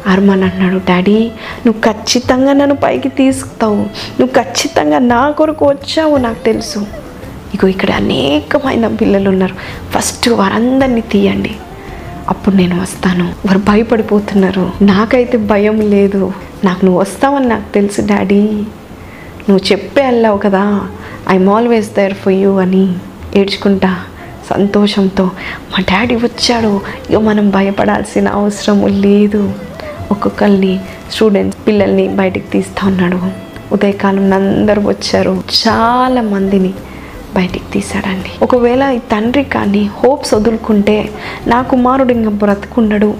అర్మన్ 0.06 0.42
అన్నాడు 0.42 0.76
డాడీ 0.76 1.30
నువ్వు 1.66 1.80
ఖచ్చితంగా 1.80 2.52
నన్ను 2.52 2.76
పైకి 2.76 3.09
తీసుకుతావు. 3.09 3.75
నువ్వు 3.75 4.26
ఖచ్చితంగా 4.26 4.99
నా 4.99 5.30
కొరకు 5.30 5.66
వచ్చావు 5.66 6.16
నాకు 6.16 6.45
తెలుసు. 6.45 6.78
ఇగో 7.54 7.68
ఇక్కడ 7.68 7.90
అనేకమైన 7.90 8.88
పిల్లలు 8.88 9.28
ఉన్నారు. 9.28 9.54
ఫస్ట్ 9.90 10.28
వారందరినీ 10.28 11.00
తీయండి. 11.00 11.56
అప్పుడు 12.28 12.56
నేను 12.56 12.83
వస్తాను. 12.83 13.25
వారు 13.25 13.59
భయపడిపోతున్నారు. 13.59 14.71
నాకైతే 14.83 15.38
భయం 15.38 15.80
లేదు. 15.80 16.33
నాకు 16.64 16.85
నువ్వు 16.85 17.00
వస్తావని 17.00 17.49
నాకు 17.49 17.73
తెలుసు 17.73 18.00
డాడీ. 18.00 18.42
నువ్వు 19.49 19.73
చెప్పే 19.73 20.02
వెళ్ళావు 20.02 20.38
కదా. 20.38 20.88
I'm 21.28 21.49
always 21.49 21.95
there 21.95 22.14
for 22.14 22.33
you 22.33 22.56
అని 22.56 22.95
ఏడ్చుకుంటా. 23.35 23.97
సంతోషంతో 24.50 25.25
మా 25.73 25.81
డాడీ 25.81 26.17
వచ్చాడు. 26.17 26.81
ఇక 27.11 27.17
మనం 27.17 27.50
భయపడాల్సిన 27.50 28.29
అవసరం 28.29 28.87
లేదు. 28.87 29.53
ఒక్కొక్కరిని 30.11 30.81
స్టూడెంట్స్ 31.11 31.67
పిల్లల్ని 31.67 32.09
బయటికి 32.09 32.47
తీస్తూ 32.50 32.87
ఉన్నాడు. 32.87 33.21
ఉదయకాలం 33.73 34.33
అందరూ 34.33 34.83
వచ్చారు. 34.83 35.43
చాలా 35.69 36.23
మందిని 36.23 36.75
బయటికి 37.37 37.65
తీశాడండి. 37.73 38.31
ఒకవేళ 38.43 38.83
ఈ 38.97 38.99
తండ్రి 38.99 39.45
కానీ 39.45 39.91
హోప్స్ 39.99 40.35
వదులుకుంటే 40.35 41.11
నా 41.47 41.62
కుమారుడు 41.62 42.12
ఇంకా 42.12 42.29
బ్రతుకుండడు 42.29 43.15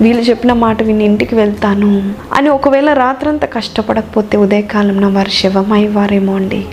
వీళ్ళు 0.00 0.22
చెప్పిన 0.22 0.52
మాట 0.52 0.82
విని 0.82 1.04
ఇంటికి 1.04 1.34
వెళ్తాను 1.34 2.14
అని 2.32 2.48
ఒకవేళ 2.48 2.92
రాత్రంతా 2.92 3.46
కష్టపడకపోతే 3.46 4.36
ఉదయకాలంన 4.36 5.06
వారు 5.06 5.28
శవమయ్యేవారేమో 5.28 6.34
అండి. 6.34 6.66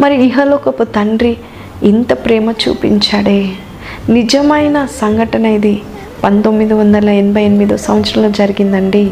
మరి 0.00 0.24
ఇహలోకపు 0.24 0.84
తండ్రి 0.84 1.36
ఇంత 1.82 2.12
ప్రేమ 2.12 2.50
చూపించాడే. 2.50 3.52
నిజమైన 4.08 4.86
సంఘటన 4.86 5.46
ఇది. 5.46 5.82
పంతొమ్మిది 6.24 6.74
వందల 6.74 7.08
ఎనభై 7.08 7.42
ఎనిమిదో 7.42 7.76
సంవత్సరంలో 7.76 8.30
జరిగిందండి. 8.30 9.10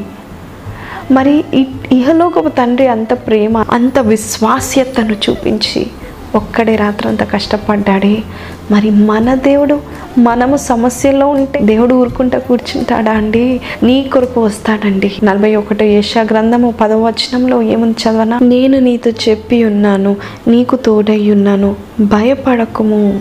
మరి 1.11 1.45
ఇహలోకపు 1.93 2.49
తండ్రి 2.49 2.87
అంత 2.89 3.13
ప్రేమ 3.13 3.59
అంత 3.59 3.99
విశ్వాస్యతను 3.99 5.13
చూపించి 5.13 5.87
ఒక్కడే 6.35 6.77
రాత్రంతా 6.77 7.25
కష్టపడ్డాడే. 7.25 8.23
మరి 8.71 8.91
మన 8.91 9.35
దేవుడు 9.35 9.81
మనము 10.19 10.57
సమస్యల్లో 10.57 11.27
ఉంటే 11.27 11.61
దేవుడు 11.61 11.95
ఊరుకుంటా 11.95 12.39
కూర్చుంటాడా 12.39 13.13
అండి? 13.13 13.61
నీ 13.83 14.03
కొరకు 14.03 14.45
వస్తాడండి. 14.45 15.13
నలభై 15.25 15.57
ఒకటో 15.57 15.85
యశా 15.85 16.21
గ్రంథము 16.23 16.75
పదవ 16.81 17.07
వచనంలో 17.07 17.63
ఏముంది 17.63 18.11
చదవనా? 18.11 18.39
నేను 18.43 18.79
నీతో 18.79 19.11
చెప్పి 19.11 19.65
ఉన్నాను 19.65 20.17
నీకు 20.49 20.77
తోడై 20.77 21.31
ఉన్నాను 21.31 21.77
భయపడకుము. 22.01 23.21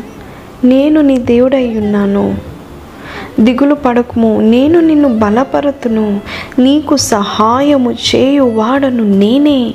నేను 0.64 1.02
నీ 1.02 1.18
దేవుడై 1.18 1.78
ఉన్నాను. 1.78 2.38
దిగులు 3.40 3.76
పడకుము. 3.76 4.42
నేను 4.42 4.80
నిన్ను 4.80 5.10
బలపరుతును. 5.10 6.22
నీకు 6.60 6.96
సహాయము 6.96 7.92
చేయువాడను 7.92 9.04
నేనే. 9.04 9.74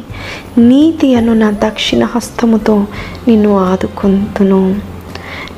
నీతి 0.58 1.14
అను 1.14 1.34
నా 1.34 1.50
దక్షిణ 1.50 2.04
హస్తముతో 2.04 2.84
నిన్ను 3.28 3.58
ఆదుకుంటును 3.58 4.93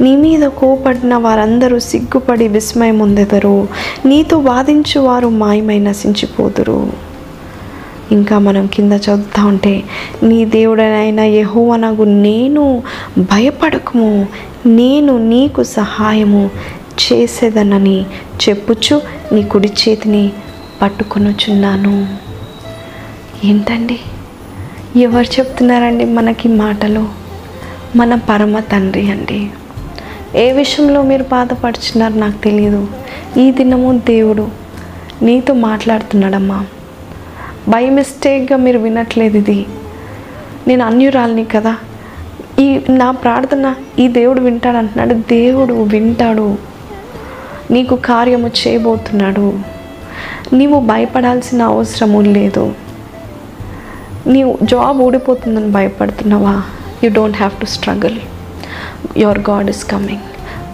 నీ 0.00 0.16
మీద 0.16 0.42
కోపడిన 0.42 1.16
వారందరూ 1.16 1.78
సిగ్గుపడి 1.78 2.48
విస్మయం 2.48 2.98
ఉందెదరు 2.98 3.68
నీతో 4.06 4.38
వాదించు 4.38 5.00
వారు 5.00 5.28
మాయమై 5.28 5.78
నశించిపోదురు. 5.78 6.92
ఇంకా 8.12 8.38
మనం 8.38 8.66
కింద 8.66 8.92
చదువుతా 8.92 9.44
ఉంటే 9.44 9.82
నీ 10.22 10.44
దేవుడనైన 10.44 11.20
యెహోవనగు 11.20 12.04
నేను 12.04 12.82
భయపడకము. 13.18 14.26
నేను 14.66 15.18
నీకు 15.18 15.62
సహాయము 15.62 16.50
చేసేదనని 17.02 18.02
చెప్పుచు 18.48 19.00
నీ 19.32 19.42
కుడి 19.42 19.68
చేతిని 19.68 20.32
పట్టుకొనుచున్నాను. 20.82 22.06
ఏంటండి? 23.44 23.98
ఎవరు 24.96 25.26
చెప్తున్నారండి 25.26 26.04
మనకి 26.04 26.48
మాటలు? 26.48 27.08
మన 27.96 28.14
పరమ 28.14 28.58
తండ్రి 28.58 29.10
అండి. 29.10 29.50
ఏ 30.36 30.52
విషయంలో 30.52 31.02
మీరు 31.02 31.22
బాధపడుచున్నారో 31.22 32.14
నాకు 32.14 32.38
తెలియదు 32.38 32.88
ఈ 33.36 33.50
దినము 33.50 33.98
దేవుడు 34.06 34.48
నీతో 35.22 35.54
మాట్లాడుతున్నాడమ్మా. 35.54 36.66
బై 37.68 37.90
మిస్టేక్గా 37.90 38.58
మీరు 38.58 38.78
వినట్లేదు 38.78 39.36
ఇది. 39.36 39.66
నేను 40.68 40.84
అన్యురాలిని 40.84 41.44
కదా. 41.44 41.76
ఈ 42.58 42.80
నా 42.90 43.10
ప్రార్థన 43.10 43.74
ఈ 43.98 44.08
దేవుడు 44.08 44.40
వింటాడు 44.40 44.76
అంటున్నాడు 44.76 45.14
దేవుడు 45.14 45.74
వింటాడు. 45.74 46.58
నీకు 47.70 47.96
కార్యము 47.96 48.48
చేయబోతున్నాడు. 48.48 49.58
నీవు 50.52 50.80
భయపడాల్సిన 50.80 51.62
అవసరము 51.62 52.20
లేదు. 52.20 52.74
నీవు 54.26 54.58
జాబ్ 54.62 55.00
ఊడిపోతుందని 55.00 55.68
భయపడుతున్నావా? 55.68 56.62
You 57.04 57.10
don't 57.10 57.36
have 57.36 57.60
to 57.60 57.66
struggle 57.66 58.18
your 59.16 59.38
God 59.38 59.70
is 59.70 59.84
coming 59.84 60.20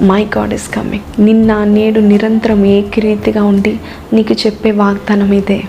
my 0.02 0.24
God 0.24 0.54
is 0.54 0.74
coming 0.74 1.24
నిన్న 1.24 1.64
నేడు 1.64 2.00
నిరంతరం 2.00 2.64
ఏకరీతిగా 2.64 3.44
ఉండి 3.44 3.80
నీకు 4.12 4.32
చెప్పే 4.32 4.70
వాగ్దానం 4.70 5.32
ఇదే. 5.32 5.62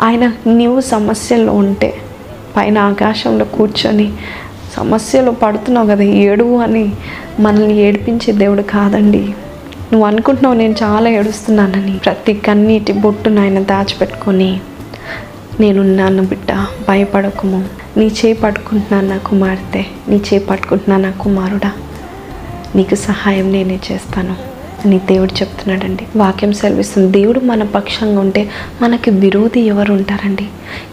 ఆయన 0.00 0.32
నీవు 0.46 0.80
సమస్యల్లో 0.80 1.52
ఉంటే 1.52 1.94
పైన 2.56 2.78
ఆకాశంలో 2.78 3.44
కూర్చొని 3.44 4.12
సమస్యలు 4.76 5.30
పడుతున్నావు 5.30 5.86
కదా 5.86 6.02
ఏడువు 6.02 6.58
అని 6.58 6.92
మనల్ని 7.40 7.76
ఏడిపించే 7.76 8.32
దేవుడు 8.32 8.62
కాదండి. 8.62 9.34
నువ్వు 9.92 10.06
అనుకుంటున్నావు 10.06 10.54
నేను 10.54 10.74
చాలా 10.82 11.10
ఏడుస్తున్నానని. 11.10 11.98
ప్రతి 11.98 12.34
కన్నీటి 12.34 12.92
బొట్టును 12.92 13.42
ఆయన 13.42 13.58
దాచిపెట్టుకొని 13.62 14.60
నేనున్నాను 15.60 16.22
బిడ్డ 16.22 16.66
భయపడకము. 16.88 17.64
నీ 17.96 18.06
చేయి 18.06 18.34
పట్టుకుంటున్నాను 18.34 19.08
నా 19.08 19.16
కుమార్తె 19.16 19.84
నీ 20.08 20.16
చేయి 20.16 20.38
పట్టుకుంటున్నాను 20.38 21.02
నా 21.02 21.10
కుమారుడా. 21.10 21.72
నీకు 22.76 22.94
సహాయం 22.94 23.52
నేనే 23.52 23.80
చేస్తాను 23.92 24.36
అని 24.84 24.98
దేవుడు 24.98 25.32
చెప్తున్నాడండి. 25.32 26.06
వాక్యం 26.16 26.52
సెలవిస్తుంది. 26.52 27.12
దేవుడు 27.12 27.40
మన 27.40 27.62
పక్షంగా 27.62 28.20
ఉంటే 28.20 28.50
మనకి 28.82 29.10
విరోధి 29.10 29.60
ఎవరు 29.60 29.92
ఉంటారండి? 29.92 30.46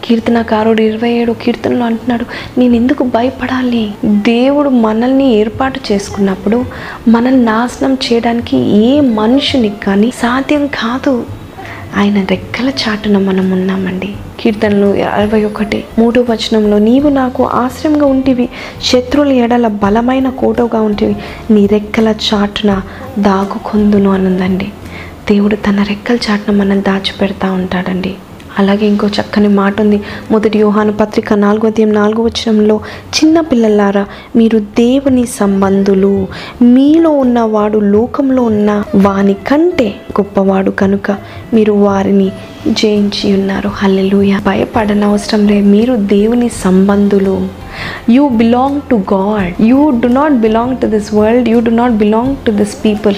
కీర్తనకారుడు 0.04 0.82
ఇరవై 0.82 1.10
ఏడు 1.10 1.32
కీర్తనలు 1.32 1.82
అంటున్నాడు 1.82 2.26
నేను 2.58 2.74
ఎందుకు 2.74 3.04
భయపడాలి? 3.04 3.94
దేవుడు 4.04 4.68
మనల్ని 4.68 5.34
ఏర్పాటు 5.34 5.80
చేసుకున్నప్పుడు 5.92 6.64
మనల్ని 7.08 7.44
నాశనం 7.44 7.94
చేయడానికి 7.94 8.56
ఏ 8.56 9.00
మనుషునికి 9.00 9.80
కానీ 9.80 10.10
సాధ్యం 10.10 10.66
కాదు. 10.66 11.41
ఆయన 11.96 12.24
రెక్కల 12.30 12.68
చాటున 12.68 13.18
మనం 13.18 13.50
ఉన్నామండి. 13.50 14.08
కీర్తనలు 14.40 14.86
అరవై 14.86 15.44
ఒకటి 15.44 15.84
మూడో 15.98 16.20
వచనంలో 16.30 16.78
నీవు 16.78 17.08
నాకు 17.08 17.42
ఆశ్రయంగా 17.44 18.06
ఉంటివి 18.06 18.48
శత్రువుల 18.84 19.32
ఎడల 19.32 19.66
బలమైన 19.66 20.28
కోటగా 20.30 20.80
ఉంటివి 20.80 21.16
నీ 21.50 21.66
రెక్కల 21.66 22.14
చాటున 22.28 22.82
దాగుకొందును 23.18 24.12
అనుందండి. 24.12 24.68
దేవుడు 25.30 25.56
తన 25.56 25.82
రెక్కల 25.82 26.16
చాటున 26.16 26.56
మనల్ని 26.56 26.84
దాచిపెడతా 26.84 27.52
ఉంటాడండి. 27.52 28.14
అలాగే 28.58 28.86
ఇంకో 28.86 29.06
చక్కని 29.06 29.48
మాట 29.48 29.80
ఉంది 29.80 30.00
మొదటి 30.30 30.58
యోహాను 30.58 30.92
పత్రిక 30.92 31.32
నాలుగో 31.32 31.68
అధ్యాయం 31.68 31.94
నాలుగో 31.94 32.22
వచనంలో 32.22 32.80
చిన్న 33.14 33.40
పిల్లలారా 33.40 34.06
మీరు 34.36 34.58
దేవుని 34.58 35.26
సంబంధులు. 35.26 36.26
మీలో 36.62 37.10
ఉన్నవాడు 37.10 37.78
లోకంలో 37.78 38.42
ఉన్న 38.42 38.84
వాని 38.96 39.34
కంటే 39.34 39.88
గొప్పవాడు 39.88 40.70
కనుక 40.70 41.10
మీరు 41.54 41.72
వారిని 41.72 42.32
జయించి 42.68 43.32
ఉన్నారు. 43.34 43.68
హల్లెలూయ. 43.68 44.38
భయపడనవసరం 44.46 45.48
లేదు. 45.48 45.66
మీరు 45.66 45.96
దేవుని 45.96 46.48
సంబంధులు. 46.48 47.48
You 48.10 48.28
belong 48.28 48.80
to 48.90 48.94
God 49.14 49.62
you 49.62 49.90
do 49.90 50.06
not 50.06 50.32
belong 50.32 50.76
to 50.76 50.86
this 50.86 51.14
world 51.14 51.48
you 51.48 51.60
do 51.60 51.70
not 51.70 51.92
belong 51.92 52.36
to 52.46 52.50
this 52.50 52.84
people 52.84 53.14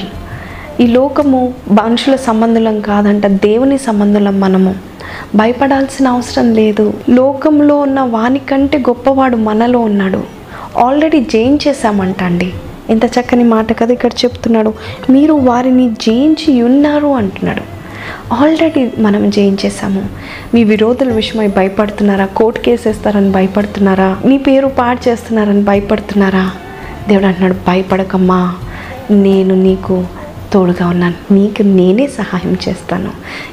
ఈ 0.81 0.87
లోకము 0.87 1.55
మనుషుల 1.71 2.17
సంబంధులం 2.17 2.81
కాదంట 2.81 3.27
దేవుని 3.27 3.79
సంబంధులం 3.79 4.41
మనము. 4.41 4.75
భయపడాల్సిన 5.35 6.09
అవసరం 6.09 6.55
లేదు. 6.55 6.95
లోకంలో 7.11 7.81
ఉన్న 7.81 8.01
వానికంటే 8.01 8.79
గొప్పవాడు 8.79 9.37
మనలో 9.37 9.79
ఉన్నాడు. 9.79 10.23
ఆల్రెడీ 10.79 11.21
జయించేశామంట 11.21 12.23
అండి 12.23 12.53
ఎంత 12.91 13.05
చక్కని 13.05 13.45
మాట 13.45 13.79
కదా 13.79 13.93
ఇక్కడ 13.93 14.13
చెప్తున్నాడు. 14.25 14.75
మీరు 15.11 15.33
వారిని 15.33 15.91
జయించి 15.91 16.63
ఉన్నారు 16.63 17.07
అంటున్నాడు. 17.07 17.63
ఆల్రెడీ 18.35 18.91
మనం 18.99 19.31
జయించేసాము 19.31 20.09
మీ 20.55 20.65
విరోధుల 20.65 21.13
విషయమై 21.13 21.47
భయపడుతున్నారా? 21.47 22.27
కోర్టు 22.27 22.61
కేసేస్తారని 22.61 23.31
భయపడుతున్నారా? 23.31 24.17
మీ 24.25 24.39
పేరు 24.39 24.67
పాడు 24.67 25.09
చేస్తున్నారని 25.09 25.65
భయపడుతున్నారా? 25.65 26.51
దేవుడు 27.09 27.27
అంటున్నాడు 27.27 27.55
భయపడకమ్మా. 27.55 28.55
నేను 29.11 29.55
నీకు 29.55 30.05
తోడుగా 30.55 30.87
ఉన్నాను. 30.89 31.35
నీకు 31.35 31.63
నేనే 31.63 32.07
సహాయం 32.07 32.57
చేస్తాను. 32.69 33.11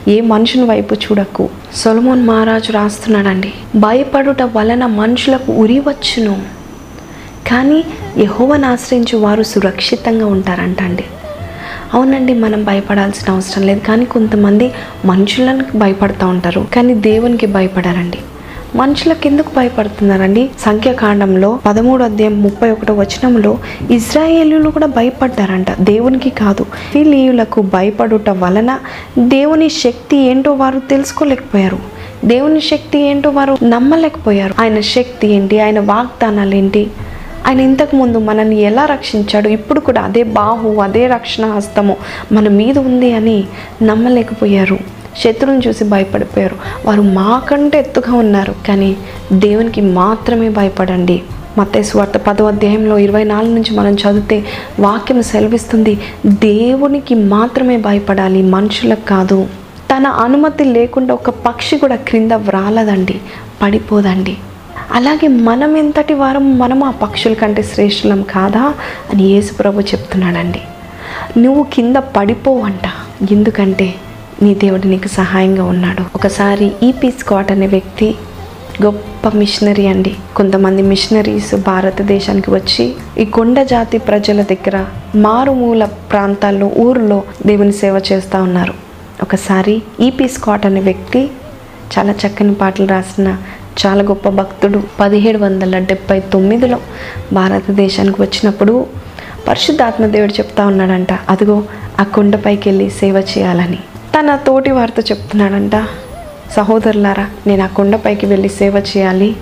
ఏ 0.07 0.21
మనుషుని 0.21 0.65
వైపు 0.65 0.93
చూడకు. 0.93 1.49
సొలమోన్ 1.75 2.27
మహారాజు 2.27 2.71
రాస్తున్నాడండి. 2.71 3.53
భయపడుట 3.75 4.41
వలన 4.41 4.85
మనుషులకు 4.85 5.51
ఉరి 5.51 5.79
వచ్చును. 5.79 6.41
కానీ 7.47 7.83
యహోవను 8.17 8.67
ఆశ్రయించి 8.67 9.15
వారు 9.15 9.43
సురక్షితంగా 9.43 10.25
ఉంటారంట 10.25 10.81
అండి 10.83 11.03
అవునండి 11.93 12.33
మనం 12.33 12.63
భయపడాల్సిన 12.63 13.33
అవసరం 13.33 13.63
లేదు. 13.67 13.79
కానీ 13.79 14.05
కొంతమంది 14.05 14.71
మనుషులను 15.05 15.65
భయపడుతూ 15.75 16.27
ఉంటారు. 16.27 16.67
కానీ 16.73 16.93
దేవునికి 16.93 17.45
భయపడారండి. 17.45 18.17
మనుషులకు 18.75 19.27
ఎందుకు 19.27 19.55
భయపడుతున్నారండి? 19.55 20.49
సంఖ్యాకాండంలో 20.59 21.59
పదమూడు 21.65 22.03
అధ్యాయం 22.03 22.41
ముప్పై 22.41 22.71
ఒకటో 22.71 22.93
వచనంలో 22.93 23.57
ఇజ్రాయేలీలు 23.91 24.69
కూడా 24.69 24.87
భయపడ్డారంట. 24.87 25.71
దేవునికి 25.81 26.29
కాదు 26.29 26.65
ఫిలీయులకు 26.91 27.61
భయపడుట 27.61 28.29
వలన 28.29 28.79
దేవుని 29.17 29.69
శక్తి 29.69 30.17
ఏంటో 30.17 30.53
వారు 30.53 30.79
తెలుసుకోలేకపోయారు. 30.79 31.79
దేవుని 32.25 32.61
శక్తి 32.61 32.99
ఏంటో 32.99 33.29
వారు 33.29 33.57
నమ్మలేకపోయారు. 33.63 34.53
ఆయన 34.59 34.79
శక్తి 34.79 35.27
ఏంటి? 35.27 35.59
ఆయన 35.59 35.79
వాగ్దానాలు 35.79 36.55
ఏంటి? 36.55 36.87
ఆయన 37.47 37.59
ఇంతకుముందు 37.59 38.17
మనల్ని 38.17 38.61
ఎలా 38.61 38.85
రక్షించాడు? 38.85 39.49
ఇప్పుడు 39.49 39.79
కూడా 39.79 40.01
అదే 40.01 40.23
బాహు 40.23 40.69
అదే 40.69 41.07
రక్షణ 41.07 41.45
హస్తము 41.45 41.97
మన 42.31 42.49
మీద 42.49 42.77
ఉంది 42.77 43.13
అని 43.13 43.43
నమ్మలేకపోయారు. 43.83 45.00
శత్రువుని 45.17 45.67
చూసి 45.67 45.83
భయపడిపోయారు. 45.83 46.55
వారు 46.85 47.01
మాకంటే 47.01 47.79
ఎత్తుగా 47.79 48.13
ఉన్నారు 48.13 48.55
కానీ 48.67 48.97
దేవునికి 49.33 49.81
మాత్రమే 49.81 50.49
భయపడండి. 50.49 51.23
మత్తే 51.57 51.83
స్వార్థ 51.83 52.17
పదో 52.17 52.45
అధ్యాయంలో 52.45 52.97
ఇరవై 52.97 53.23
నాలుగు 53.23 53.53
నుంచి 53.53 53.75
మనం 53.75 53.93
చదివితే 53.93 54.45
వాక్యం 54.79 55.23
సెలవిస్తుంది 55.23 55.99
దేవునికి 56.25 57.15
మాత్రమే 57.15 57.77
భయపడాలి 57.77 58.41
మనుషులకు 58.41 59.05
కాదు. 59.05 59.47
తన 59.91 60.07
అనుమతి 60.07 60.63
లేకుండా 60.63 61.13
ఒక 61.13 61.29
పక్షి 61.29 61.77
కూడా 61.77 61.95
క్రింద 61.95 62.31
వ్రాలదండి 62.31 63.21
పడిపోదండి. 63.61 64.37
అలాగే 64.91 65.27
మనం 65.27 65.77
ఎంతటి 65.77 66.13
వారం 66.13 66.59
మనం 66.59 66.83
ఆ 66.83 66.91
పక్షుల 66.91 67.33
కంటే 67.33 67.63
శ్రేష్ఠులం 67.63 68.21
కాదా? 68.21 68.61
అని 69.13 69.23
యేసుప్రభు 69.23 69.79
చెప్తున్నాడండి. 69.79 70.61
నువ్వు 71.39 71.63
కింద 71.73 71.95
పడిపోవంట. 71.95 72.89
ఎందుకంటే 73.31 73.93
నీ 74.41 74.53
దేవుడు 74.53 74.87
నీకు 74.87 75.07
సహాయంగా 75.07 75.63
ఉన్నాడు. 75.63 76.03
ఒకసారి 76.15 76.71
ఈపీ 76.83 77.11
స్కాట్ 77.11 77.51
అనే 77.51 77.67
వ్యక్తి 77.67 78.15
గొప్ప 78.83 79.37
మిషనరీ 79.37 79.87
అండి. 79.87 80.15
కొంతమంది 80.35 80.81
మిషనరీస్ 80.81 81.55
భారతదేశానికి 81.55 82.51
వచ్చి 82.51 82.93
ఈ 83.17 83.25
కొండ 83.25 83.63
జాతి 83.63 83.97
ప్రజల 83.97 84.41
దగ్గర 84.41 84.85
మారుమూల 85.15 85.85
ప్రాంతాల్లో 85.85 86.71
ఊరిలో 86.77 87.23
దేవుని 87.45 87.71
సేవ 87.71 88.01
చేస్తూ 88.11 88.43
ఉన్నారు. 88.43 88.73
ఒకసారి 89.21 89.81
ఈపీ 89.99 90.27
స్కాట్ 90.27 90.65
అనే 90.65 90.79
వ్యక్తి 90.79 91.29
చాలా 91.97 92.11
చక్కని 92.11 92.53
పాటలు 92.53 92.87
రాసిన 92.87 93.37
చాలా 93.85 94.03
గొప్ప 94.03 94.29
భక్తుడు 94.29 94.83
పదిహేడు 94.99 95.37
వందల 95.37 95.79
డెబ్బై 95.79 96.19
తొమ్మిదిలో 96.19 96.79
భారతదేశానికి 97.33 98.21
వచ్చినప్పుడు 98.21 98.85
పరిశుద్ధాత్మ 99.47 100.05
దేవుడు 100.05 100.33
చెప్తా 100.33 100.67
ఉన్నాడంట 100.67 101.13
అదిగో 101.29 101.63
ఆ 101.99 102.03
కొండపైకి 102.03 102.69
వెళ్ళి 102.69 102.89
సేవ 102.89 103.17
చేయాలని. 103.17 103.79
తన 104.19 104.35
తోటి 104.35 104.71
వారితో 104.71 105.03
చెప్తున్నాడంట. 105.11 105.75
సహోదరులారా 106.55 107.27
నేను 107.47 107.63
ఆ 107.63 107.67
కొండపైకి 107.67 108.25
వెళ్ళి 108.25 108.49
సేవ 108.49 108.77
చేయాలి. 108.77 109.35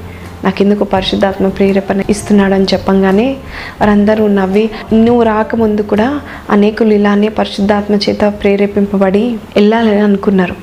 నాకెందుకు 0.43 0.83
పరిశుద్ధాత్మ 0.83 1.47
ప్రేరేపణ 1.47 2.01
ఇస్తున్నాడని 2.09 2.63
చెప్పంగానే 2.63 3.37
వారందరూ 3.81 4.27
నవ్వి 4.27 4.69
నువ్వు 4.93 5.23
రాకముందు 5.23 5.81
కూడా 5.81 6.21
అనేకులు 6.49 6.93
ఇలానే 6.93 7.27
పరిశుద్ధాత్మ 7.29 7.95
చేత 7.95 8.33
ప్రేరేపింపబడి 8.41 9.37
వెళ్ళాలని 9.55 9.99
అనుకున్నారు. 9.99 10.53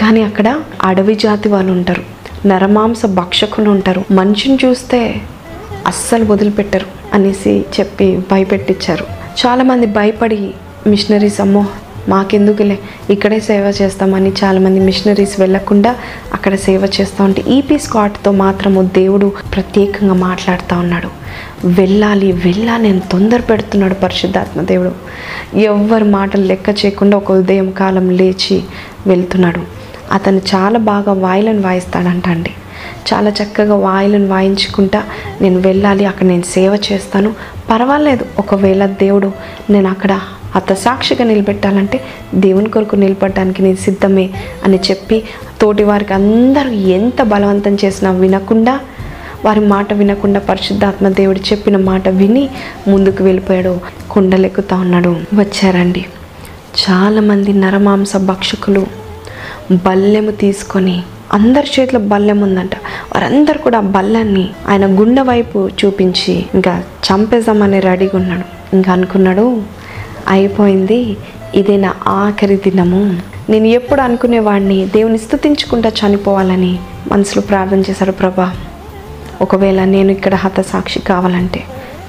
కానీ 0.00 0.22
అక్కడ 0.22 0.60
అడవి 0.82 1.14
జాతి 1.14 1.48
వాళ్ళు 1.48 1.72
ఉంటారు. 1.72 2.02
నరమాంస 2.46 3.06
భక్షకులు 3.06 3.70
ఉంటారు. 3.70 4.04
మనిషిని 4.10 4.58
చూస్తే 4.64 5.20
అస్సలు 5.86 6.24
వదిలిపెట్టరు 6.24 6.86
అనేసి 7.12 7.64
చెప్పి 7.80 8.18
భయపెట్టించారు. 8.30 9.06
చాలామంది 9.46 9.86
భయపడి 9.86 10.54
మిషనరీస్ 10.86 11.40
అమ్మో 11.40 11.66
మాకెందుకులే? 12.08 12.78
ఇక్కడే 13.10 13.40
సేవ 13.40 13.74
చేస్తామని 13.82 14.32
చాలామంది 14.44 14.80
మిషనరీస్ 14.80 15.40
వెళ్ళకుండా 15.40 15.96
అక్కడ 16.34 16.54
సేవ 16.54 16.88
చేస్తూ 17.00 17.24
ఉంటే 17.24 17.44
ఈపీ 17.48 17.78
స్కాట్తో 17.78 18.32
మాత్రము 18.32 18.82
దేవుడు 18.82 19.32
ప్రత్యేకంగా 19.54 20.14
మాట్లాడుతూ 20.14 20.78
ఉన్నాడు. 20.78 21.08
వెళ్ళాలి 21.66 22.32
వెళ్ళాలి 22.32 22.88
అని 22.88 23.00
తొందర 23.00 23.40
పెడుతున్నాడు 23.40 23.94
పరిశుద్ధాత్మ 23.94 24.60
దేవుడు. 24.60 24.92
ఎవ్వరి 25.56 26.04
మాటలు 26.04 26.42
లెక్క 26.42 26.68
చేయకుండా 26.70 27.16
ఒక 27.16 27.32
ఉదయం 27.32 27.70
కాలం 27.70 28.10
లేచి 28.10 28.62
వెళ్తున్నాడు. 29.06 29.60
అతను 30.12 30.40
చాలా 30.54 30.78
బాగా 30.78 31.12
వాయిలను 31.12 31.62
వాయిస్తాడంట 31.62 32.28
అండి 32.28 32.50
చాలా 33.12 33.30
చక్కగా 33.30 33.76
వాయిలను 33.76 34.28
వాయించుకుంటా 34.28 35.02
నేను 35.40 35.60
వెళ్ళాలి 35.60 36.06
అక్కడ 36.06 36.26
నేను 36.26 36.42
సేవ 36.42 36.78
చేస్తాను. 36.92 37.34
పర్వాలేదు 37.70 38.26
ఒకవేళ 38.38 38.86
దేవుడు 38.86 39.32
నేను 39.70 39.90
అక్కడ 39.90 40.20
సాక్షిగా 40.74 41.24
నిలబెట్టాలంటే 41.24 42.00
దేవుని 42.34 42.68
కొరకు 42.68 42.96
నిలబడడానికి 42.96 43.62
నేను 43.62 43.76
సిద్ధమే 43.76 44.30
అని 44.64 44.76
చెప్పి 44.76 45.22
తోటి 45.60 45.82
వారికి 45.82 46.14
అందరూ 46.14 46.70
ఎంత 46.70 47.22
బలవంతం 47.22 47.76
చేసినా 47.84 48.10
వినకుండా 48.10 48.80
వారి 49.44 49.60
మాట 49.60 49.92
వినకుండా 49.92 50.40
పరిశుద్ధాత్మ 50.40 51.08
దేవుడు 51.08 51.38
చెప్పిన 51.38 51.76
మాట 51.76 52.08
విని 52.08 52.48
ముందుకు 52.88 53.24
వెళ్ళిపోయాడు 53.24 53.80
కొండలెక్కుతా 54.10 54.76
ఉన్నాడు. 54.76 55.16
వచ్చారండి. 55.34 56.04
చాలామంది 56.80 57.52
నరమాంస 57.52 58.16
భక్షకులు 58.16 58.86
బల్లెము 59.72 60.30
తీసుకొని 60.30 61.02
అందరి 61.32 61.80
చేతిలో 61.80 62.00
బల్లెం 62.00 62.40
ఉందంట. 62.40 62.74
వారందరూ 63.14 63.58
కూడా 63.58 63.78
ఆ 63.78 63.80
బల్లెన్ని 63.80 64.48
ఆయన 64.68 65.00
గుండె 65.00 65.22
వైపు 65.22 65.70
చూపించి 65.84 66.46
ఇంకా 66.54 66.82
చంపేద్దామని 67.12 67.80
రెడీగా 67.80 68.18
ఉన్నాడు. 68.18 68.76
ఇంకా 68.76 68.92
అనుకున్నాడు 68.92 69.62
అయిపోయింది. 70.28 71.16
ఇదే 71.54 71.76
నా 71.76 71.94
ఆఖరి 72.06 72.56
దినము. 72.56 73.20
నేను 73.50 73.66
ఎప్పుడు 73.66 74.00
అనుకునేవాడిని 74.00 74.86
దేవుని 74.86 75.18
స్థుతించుకుంటా 75.18 75.88
చనిపోవాలని 75.88 76.78
మనసులో 77.12 77.42
ప్రార్థన 77.42 77.80
చేశాడు 77.80 78.12
ప్రభా. 78.12 78.56
ఒకవేళ 79.40 79.84
నేను 79.84 80.12
ఇక్కడ 80.12 80.34
హతసాక్షి 80.34 81.00
కావాలంటే 81.00 81.62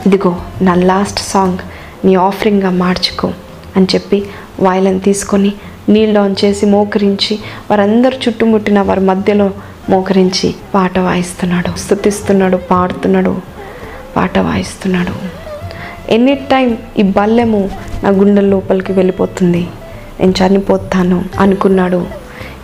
ఇదిగో 0.08 0.36
నా 0.62 0.76
లాస్ట్ 0.76 1.20
సాంగ్ 1.20 1.58
నీ 2.06 2.16
ఆఫరింగ్గా 2.16 2.70
మార్చుకో 2.70 3.34
అని 3.78 3.88
చెప్పి 3.96 4.26
వాయిలను 4.60 5.00
తీసుకొని 5.00 5.54
నీళ్ళు 5.90 6.20
ఆన్ 6.20 6.36
చేసి 6.46 6.66
మోకరించి 6.66 7.40
వారందరూ 7.72 8.18
చుట్టుముట్టిన 8.28 8.82
వారి 8.82 9.00
మధ్యలో 9.00 9.52
మోకరించి 9.90 10.56
పాట 10.76 11.00
వాయిస్తున్నాడు 11.00 11.78
స్థుతిస్తున్నాడు 11.78 12.58
పాడుతున్నాడు 12.58 13.42
పాట 14.16 14.40
వాయిస్తున్నాడు. 14.40 15.46
ఎనీ 16.14 16.36
టైం 16.36 16.78
ఈ 17.00 17.04
బల్లెము 17.04 17.70
నా 18.06 18.12
గుండె 18.12 18.42
లోపలికి 18.42 18.92
వెళ్ళిపోతుంది. 18.92 19.68
నేను 20.20 20.32
చనిపోతాను 20.32 21.26
అనుకున్నాడు. 21.40 22.08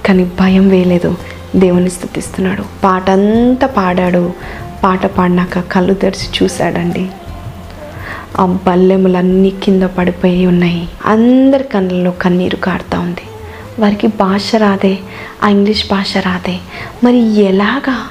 కానీ 0.06 0.24
భయం 0.24 0.70
వేయలేదు. 0.70 1.18
దేవుని 1.56 1.90
స్థుతిస్తున్నాడు. 1.90 2.64
పాట 2.84 3.10
అంతా 3.10 3.68
పాడాడు. 3.68 4.34
పాట 4.84 5.06
పాడినాక 5.06 5.60
కళ్ళు 5.60 5.94
తెరిచి 5.94 6.44
చూశాడండి. 6.44 7.10
ఆ 8.40 8.58
బల్లెములన్నీ 8.68 9.50
కింద 9.50 9.84
పడిపోయి 9.84 10.46
ఉన్నాయి. 10.46 10.88
అందరి 11.06 11.64
కళ్ళల్లో 11.64 12.12
కన్నీరు 12.12 12.56
కారుతా 12.56 13.00
ఉంది. 13.00 13.22
వారికి 13.80 14.08
భాష 14.08 14.56
రాదే. 14.56 14.98
ఆ 15.44 15.50
ఇంగ్లీష్ 15.50 15.92
భాష 15.92 16.18
రాదే. 16.18 16.58
మరి 17.04 17.18
ఎలాగా? 17.44 18.08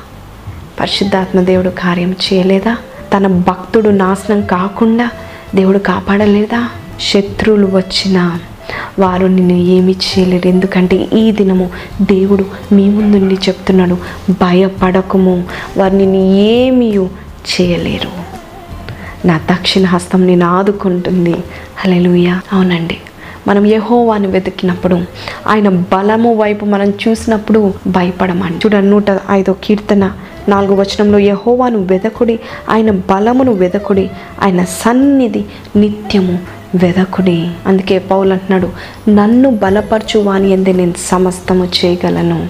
పరిశుద్ధాత్మ 0.81 1.41
దేవుడు 1.41 1.69
కార్యం 1.69 2.17
చేయలేదా? 2.33 2.77
తన 3.17 3.27
భక్తుడు 3.27 3.89
నాశనం 3.89 4.43
కాకుండా 4.43 5.11
దేవుడు 5.55 5.79
కాపాడలేదా? 5.79 6.69
శత్రువులు 7.01 7.67
వచ్చినా 7.67 8.41
వారు 8.99 9.27
నిన్ను 9.27 9.53
ఏమి 9.53 9.93
చేయలేరు. 9.93 10.49
ఎందుకంటే 10.49 10.97
ఈ 10.97 11.33
దినము 11.33 11.71
దేవుడు 12.03 12.45
మీ 12.73 12.89
ముందుండి 12.89 13.35
చెప్తున్నాడు 13.35 13.95
భయపడకము. 14.31 15.45
వారు 15.77 15.95
నిన్ను 15.95 16.37
ఏమీ 16.37 16.97
చేయలేరు. 17.53 18.11
నా 19.27 19.41
దక్షిణ 19.53 19.85
హస్తం 19.85 20.27
నేను 20.27 20.47
ఆదుకుంటుంది. 20.47 21.37
హలెలుయ 21.77 22.29
అవునండి. 22.53 22.97
మనం 23.49 23.67
యహోవాని 23.67 24.27
వెతికినప్పుడు 24.27 25.01
ఆయన 25.47 25.69
బలము 25.69 26.35
వైపు 26.35 26.65
మనం 26.65 26.91
చూసినప్పుడు 26.91 27.75
భయపడమని 27.87 28.57
చూడండి 28.57 28.91
నూట 28.91 29.05
ఐదో 29.31 29.53
కీర్తన 29.65 30.13
నాలుగు 30.49 30.75
వచనంలో 30.75 31.19
యహోవాను 31.19 31.79
వెదకుడి 31.79 32.41
ఆయన 32.71 32.91
బలమును 32.91 33.53
వెదకుడి 33.53 34.11
ఆయన 34.43 34.65
సన్నిధి 34.65 35.45
నిత్యము 35.77 36.60
వెదకుడి. 36.75 37.51
అందుకే 37.67 37.99
పౌలు 37.99 38.33
అంటున్నాడు 38.33 38.73
నన్ను 39.11 39.51
బలపరచు 39.51 40.21
వాని 40.21 40.51
ఎందే 40.51 40.73
నేను 40.73 40.95
సమస్తము 40.99 41.65
చేయగలను. 41.65 42.49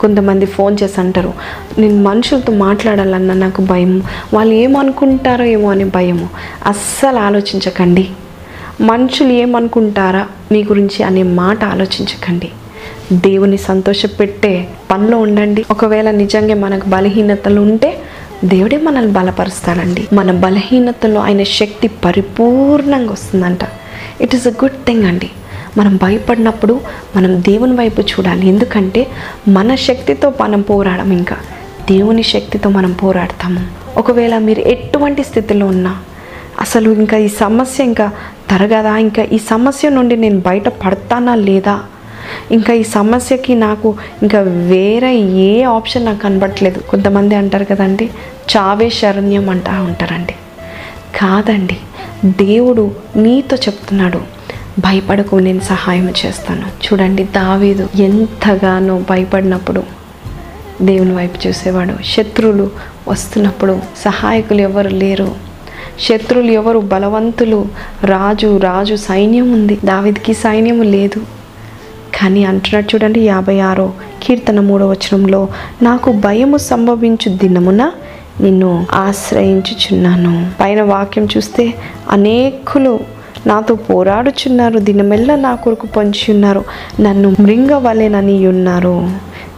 కొంతమంది 0.00 0.46
ఫోన్ 0.46 0.76
చేసి 0.82 1.00
అంటారు 1.00 1.32
నేను 1.78 2.02
మనుషులతో 2.02 2.52
మాట్లాడాలన్న 2.52 3.32
నాకు 3.32 3.62
భయం 3.62 4.02
వాళ్ళు 4.34 4.54
ఏమనుకుంటారో 4.54 5.44
ఏమో 5.44 5.70
అని 5.70 5.84
భయము. 5.84 6.28
అస్సలు 6.66 7.18
ఆలోచించకండి. 7.18 8.08
మనుషులు 8.80 9.32
ఏమనుకుంటారా 9.32 10.26
మీ 10.52 10.64
గురించి 10.64 11.02
అనే 11.02 11.22
మాట 11.22 11.64
ఆలోచించకండి. 11.64 12.48
దేవుని 13.12 13.56
సంతోషపెట్టే 13.56 14.68
పనిలో 14.90 15.18
ఉండండి. 15.18 15.64
ఒకవేళ 15.70 16.10
నిజంగా 16.10 16.54
మనకు 16.54 16.88
బలహీనతలు 16.88 17.60
ఉంటే 17.60 17.98
దేవుడే 18.44 18.76
మనల్ని 18.76 19.12
బలపరుస్తాడండి. 19.12 20.08
మన 20.12 20.32
బలహీనతలో 20.32 21.20
ఆయన 21.20 21.42
శక్తి 21.42 21.88
పరిపూర్ణంగా 21.88 23.12
వస్తుందంట. 23.12 23.58
It 24.20 24.34
is 24.34 24.46
a 24.46 24.50
good 24.50 24.84
thing 24.86 25.04
అండి. 25.04 25.30
మనం 25.78 25.96
భయపడినప్పుడు 25.96 26.80
మనం 27.16 27.42
దేవుని 27.42 27.72
వైపు 27.72 28.00
చూడాలి. 28.00 28.48
ఎందుకంటే 28.48 29.06
మన 29.48 29.74
శక్తితో 29.74 30.32
మనం 30.40 30.60
పోరాడం 30.60 31.12
ఇంకా. 31.12 31.36
దేవుని 31.90 32.22
శక్తితో 32.22 32.70
మనం 32.70 32.92
పోరాడతాము. 32.92 33.66
ఒకవేళ 33.96 34.38
మీరు 34.38 34.60
ఎటువంటి 34.60 35.24
స్థితిలో 35.24 35.66
ఉన్నా 35.66 35.98
అసలు 36.60 36.90
ఇంకా 36.90 37.16
ఈ 37.16 37.28
సమస్య 37.28 37.84
ఇంకా 37.84 38.10
తరగదా? 38.50 38.96
ఇంకా 38.96 39.22
ఈ 39.22 39.38
సమస్య 39.38 39.88
నుండి 39.88 40.16
నేను 40.16 40.40
బయట 40.40 40.68
పడతానా 40.68 41.34
లేదా? 41.34 41.80
ఇంకా 42.52 42.72
ఈ 42.72 42.82
సమస్యకి 42.82 43.54
నాకు 43.54 43.94
ఇంకా 44.22 44.40
వేరే 44.40 45.16
ఏ 45.16 45.62
ఆప్షన్ 45.62 46.04
నాకు 46.04 46.18
కనబడట్లేదు. 46.18 46.78
కొంతమంది 46.78 47.34
అంటారు 47.34 47.64
కదండి 47.64 48.10
చావే 48.56 48.90
శరణ్యం 48.90 49.48
అంటా 49.48 49.82
ఉంటారండి. 49.82 50.32
కాదండి 51.18 51.76
దేవుడు 52.24 52.90
నీతో 53.16 53.56
చెప్తున్నాడు 53.56 54.18
భయపడకు 54.78 55.36
నేను 55.36 55.60
సహాయం 55.60 56.10
చేస్తాను. 56.26 56.66
చూడండి 56.66 57.24
దావీదు 57.24 57.88
ఎంతగానో 57.94 59.02
భయపడినప్పుడు 59.10 59.82
దేవుని 60.82 61.14
వైపు 61.14 61.48
చూసేవాడు. 61.48 62.02
శత్రువులు 62.02 62.70
వస్తున్నప్పుడు 63.08 63.80
సహాయకులు 64.04 64.60
ఎవరు 64.60 64.88
లేరు. 64.88 65.34
శత్రువులు 66.00 66.50
ఎవరు? 66.50 66.78
బలవంతులు. 66.78 67.66
రాజు 68.04 68.56
రాజు 68.56 68.94
సైన్యం 68.94 69.52
ఉంది. 69.52 69.78
దావిదికి 69.84 70.34
సైన్యం 70.34 70.82
లేదు. 70.82 71.35
కానీ 72.16 72.44
అంటున్నాడు 72.44 72.86
చూడండి 72.94 73.20
యాభై 73.20 73.58
ఆరో 73.60 73.92
కీర్తన 74.22 74.60
మూడో 74.60 74.88
వచనంలో 74.88 75.48
నాకు 75.82 76.12
భయము 76.12 76.56
సంభవించు 76.56 77.36
దినమున 77.36 77.82
నిన్ను 78.40 78.86
ఆశ్రయించుచున్నాను. 78.92 80.32
పైన 80.60 80.82
వాక్యం 80.82 81.28
చూస్తే 81.36 81.74
అనేకులు 82.10 83.00
నాతో 83.46 83.74
పోరాడుచున్నారు 83.74 84.78
దినమెల్ల 84.78 85.34
నా 85.36 85.54
కొరకు 85.54 85.86
పొంచి 85.86 86.24
ఉన్నారు 86.32 86.64
నన్ను 87.00 87.28
మృంగవలేనని 87.40 88.46
ఉన్నారు 88.46 88.96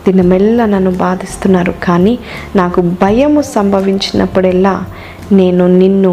దినమెల్ల 0.06 0.64
నన్ను 0.64 0.90
బాధిస్తున్నారు. 0.90 1.74
కానీ 1.82 2.18
నాకు 2.56 2.80
భయము 2.80 3.42
సంభవించినప్పుడెల్లా 3.54 4.74
నేను 5.32 5.64
నిన్ను 5.78 6.12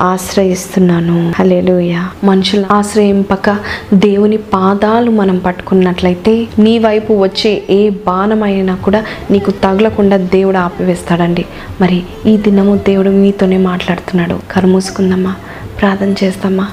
ఆశ్రయిస్తున్నాను. 0.00 1.32
హలేలుయ 1.38 2.02
మనుషుల 2.24 2.66
ఆశ్రయింపక 2.70 3.58
దేవుని 3.94 4.36
పాదాలు 4.36 5.10
మనం 5.10 5.38
పట్టుకున్నట్లయితే 5.38 6.48
నీ 6.58 6.78
వైపు 6.78 7.22
వచ్చే 7.22 7.62
ఏ 7.70 7.90
బాణమైనా 7.90 8.74
కూడా 8.74 9.04
నీకు 9.30 9.50
తగలకుండా 9.50 10.16
దేవుడు 10.16 10.56
ఆపివేస్తాడండి. 10.56 11.44
మరి 11.80 12.02
ఈ 12.26 12.36
దినము 12.36 12.76
దేవుడు 12.76 13.10
మీతోనే 13.10 13.56
మాట్లాడుతున్నాడు. 13.56 14.38
కరుమూసుకుందమ్మా 14.50 15.34
ప్రార్థన 15.80 16.14
చేస్తామా? 16.24 16.68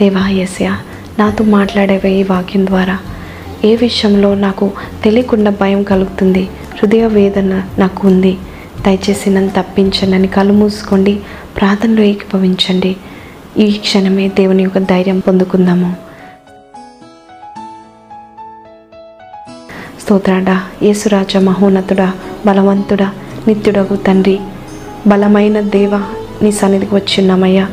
దేవా 0.00 0.28
యస్య 0.28 0.76
నాతో 1.18 1.44
మాట్లాడేవే 1.44 2.10
ఈ 2.10 2.22
వాక్యం 2.22 2.66
ద్వారా? 2.66 2.98
ఏ 3.64 3.76
విషయంలో 3.76 4.34
నాకు 4.34 4.72
తెలియకుండా 5.04 5.50
భయం 5.50 5.82
కలుగుతుంది. 5.82 6.42
హృదయ 6.42 7.06
వేదన 7.06 7.62
నాకు 7.78 8.08
ఉంది. 8.08 8.38
దయచేసి 8.86 9.30
నన్ను 9.30 9.50
తప్పించండి 9.50 10.16
అని 10.16 10.28
కళ్ళు 10.28 10.52
మూసుకోండి 10.52 11.20
ప్రార్థనలో 11.56 12.02
ఏకీభవించండి. 12.02 12.96
ఈ 13.58 13.72
క్షణమే 13.72 14.28
దేవుని 14.28 14.62
యొక్క 14.62 14.78
ధైర్యం 14.78 15.18
పొందుకుందాము. 15.18 15.90
స్తోత్రాడా 20.02 20.56
యేసురాజ 20.82 21.36
మహోన్నతుడా 21.36 22.12
బలవంతుడా 22.46 23.08
నిత్యుడగు 23.48 23.96
తండ్రి 23.96 24.38
బలమైన 25.06 25.60
దేవ 25.60 25.94
నీ 26.42 26.52
సన్నిధికి 26.52 26.94
వచ్చిన్నామయ్యా 26.94 27.66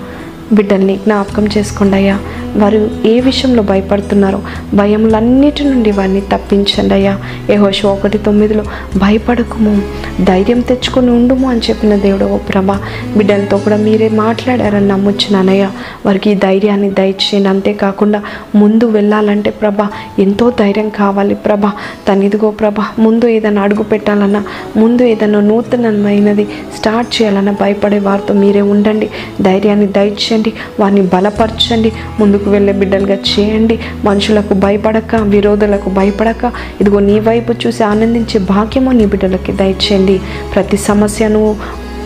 బిడ్డల్ని 0.53 0.95
జ్ఞాపకం 0.97 1.45
చేసుకోండి 1.57 1.95
అయ్యా 1.95 2.15
వారు 2.57 2.91
ఏ 3.05 3.19
విషయంలో 3.19 3.63
భయపడుతున్నారో 3.63 4.41
భయములన్నిటి 4.73 5.63
నుండి 5.63 5.91
వారిని 5.91 6.21
తప్పించండి 6.21 6.93
అయ్యా. 6.93 7.19
యెహోషువ 7.49 7.89
ఒకటి 7.89 8.17
తొమ్మిదిలో 8.17 8.63
భయపడకుము 8.97 9.81
ధైర్యం 10.23 10.59
తెచ్చుకొని 10.59 11.09
ఉండుము 11.09 11.49
అని 11.49 11.59
చెప్పిన 11.59 11.95
దేవుడు 11.95 12.25
ఓ 12.25 12.37
ప్రభా 12.37 12.79
బిడ్డలతో 13.17 13.57
కూడా 13.57 13.77
మీరే 13.77 14.09
మాట్లాడారని 14.09 14.87
నమ్ముచ్చినానయ్యా 14.87 15.71
వారికి 16.05 16.29
ఈ 16.29 16.35
ధైర్యాన్ని 16.35 16.89
దయచేయండి. 16.89 17.49
అంతేకాకుండా 17.49 18.21
ముందు 18.55 18.85
వెళ్ళాలంటే 18.85 19.51
ప్రభా 19.51 19.87
ఎంతో 20.19 20.49
ధైర్యం 20.49 20.89
కావాలి 20.89 21.35
ప్రభా. 21.35 21.71
తను 22.07 22.23
ఇదిగో 22.23 22.51
ప్రభా 22.51 22.85
ముందు 22.99 23.27
ఏదైనా 23.27 23.61
అడుగు 23.61 23.83
పెట్టాలన్నా 23.83 24.43
ముందు 24.77 25.03
ఏదైనా 25.03 25.39
నూతనమైనది 25.39 26.47
స్టార్ట్ 26.77 27.21
చేయాలన్నా 27.21 27.51
భయపడే 27.51 27.99
వారితో 27.99 28.33
మీరే 28.33 28.61
ఉండండి. 28.61 29.09
ధైర్యాన్ని 29.41 29.87
దయచేయండి. 29.87 30.53
వారిని 30.79 31.01
బలపరచండి. 31.01 31.91
ముందు 32.19 32.40
ముందుకు 32.41 32.51
వెళ్ళే 32.51 32.73
బిడ్డలుగా 32.73 33.15
చేయండి. 33.15 33.79
మనుషులకు 34.05 34.53
భయపడక 34.53 35.15
విరోధులకు 35.15 35.89
భయపడక. 35.89 36.51
ఇదిగో 36.81 36.99
నీ 36.99 37.19
వైపు 37.19 37.53
చూసి 37.67 37.83
ఆనందించే 37.83 38.39
భాగ్యము 38.39 38.91
నీ 38.91 39.05
బిడ్డలకి 39.05 39.51
దయచేయండి. 39.51 40.19
ప్రతి 40.55 40.77
సమస్యను 40.77 41.55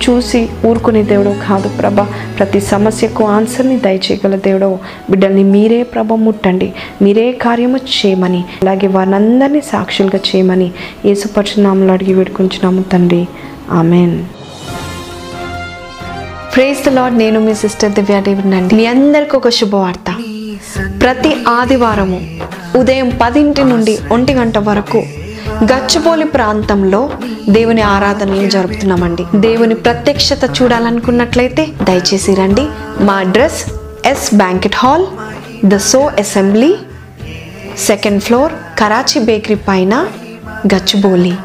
చూసి 0.09 0.49
ఊరుకునే 0.65 1.03
దేవుడు 1.03 1.35
కాదు 1.47 1.69
ప్రభ. 1.69 2.01
ప్రతి 2.37 2.59
సమస్యకు 2.59 3.23
ఆన్సర్ని 3.23 3.79
దయచేయగల 3.79 4.35
దేవుడు. 4.35 4.77
బిడ్డల్ని 5.09 5.43
మీరే 5.43 5.83
ప్రభ 5.83 6.13
ముట్టండి. 6.13 6.73
మీరే 7.01 7.31
కార్యము 7.31 7.77
చేయమని 7.77 8.43
అలాగే 8.61 8.87
వారందరినీ 8.87 9.61
సాక్షులుగా 9.61 10.19
చేయమని 10.35 10.71
యేసుపరచునామలు 11.05 11.91
అడిగి 11.91 12.13
వేడుకుంటున్నాము 12.13 12.81
తండ్రి. 12.81 13.27
ఆమెన్. 13.71 14.23
ప్రేస్ 16.55 16.85
ద 16.85 16.89
లాడ్ 16.89 17.17
నేను 17.17 17.39
మీ 17.39 17.53
సిస్టర్ 17.53 17.91
దివ్యా 17.91 18.19
డేవిడ్ 18.19 18.55
అండి. 18.55 18.75
మీ 18.75 18.85
అందరికి 18.85 19.35
ఒక 19.35 19.49
శుభవార్త. 19.49 20.15
ప్రతి 21.01 21.35
ఆదివారము 21.47 22.39
ఉదయం 22.75 23.19
పదింటి 23.21 23.63
నుండి 23.63 23.99
ఒంటి 24.11 24.33
గంట 24.33 24.57
వరకు 24.57 24.97
గచ్చిబౌలి 25.63 26.25
ప్రాంతంలో 26.25 27.09
దేవుని 27.49 27.81
ఆరాధనలు 27.81 28.49
జరుపుతున్నామండి? 28.49 29.25
దేవుని 29.35 29.75
ప్రత్యక్షత 29.75 30.61
చూడాలనుకున్నట్లయితే 30.61 31.67
దయచేసి 31.83 32.35
రండి. 32.35 32.67
మా 32.99 33.13
address 33.13 33.71
S 34.07 34.35
banquet 34.35 34.75
hall 34.75 35.05
the 35.65 35.77
so 35.77 35.99
assembly 35.99 36.75
second 37.77 38.23
floor 38.23 38.53
Karachi 38.79 39.21
bakery 39.21 39.55
పైన 39.55 40.07
గచ్చిబోలి. 40.73 41.35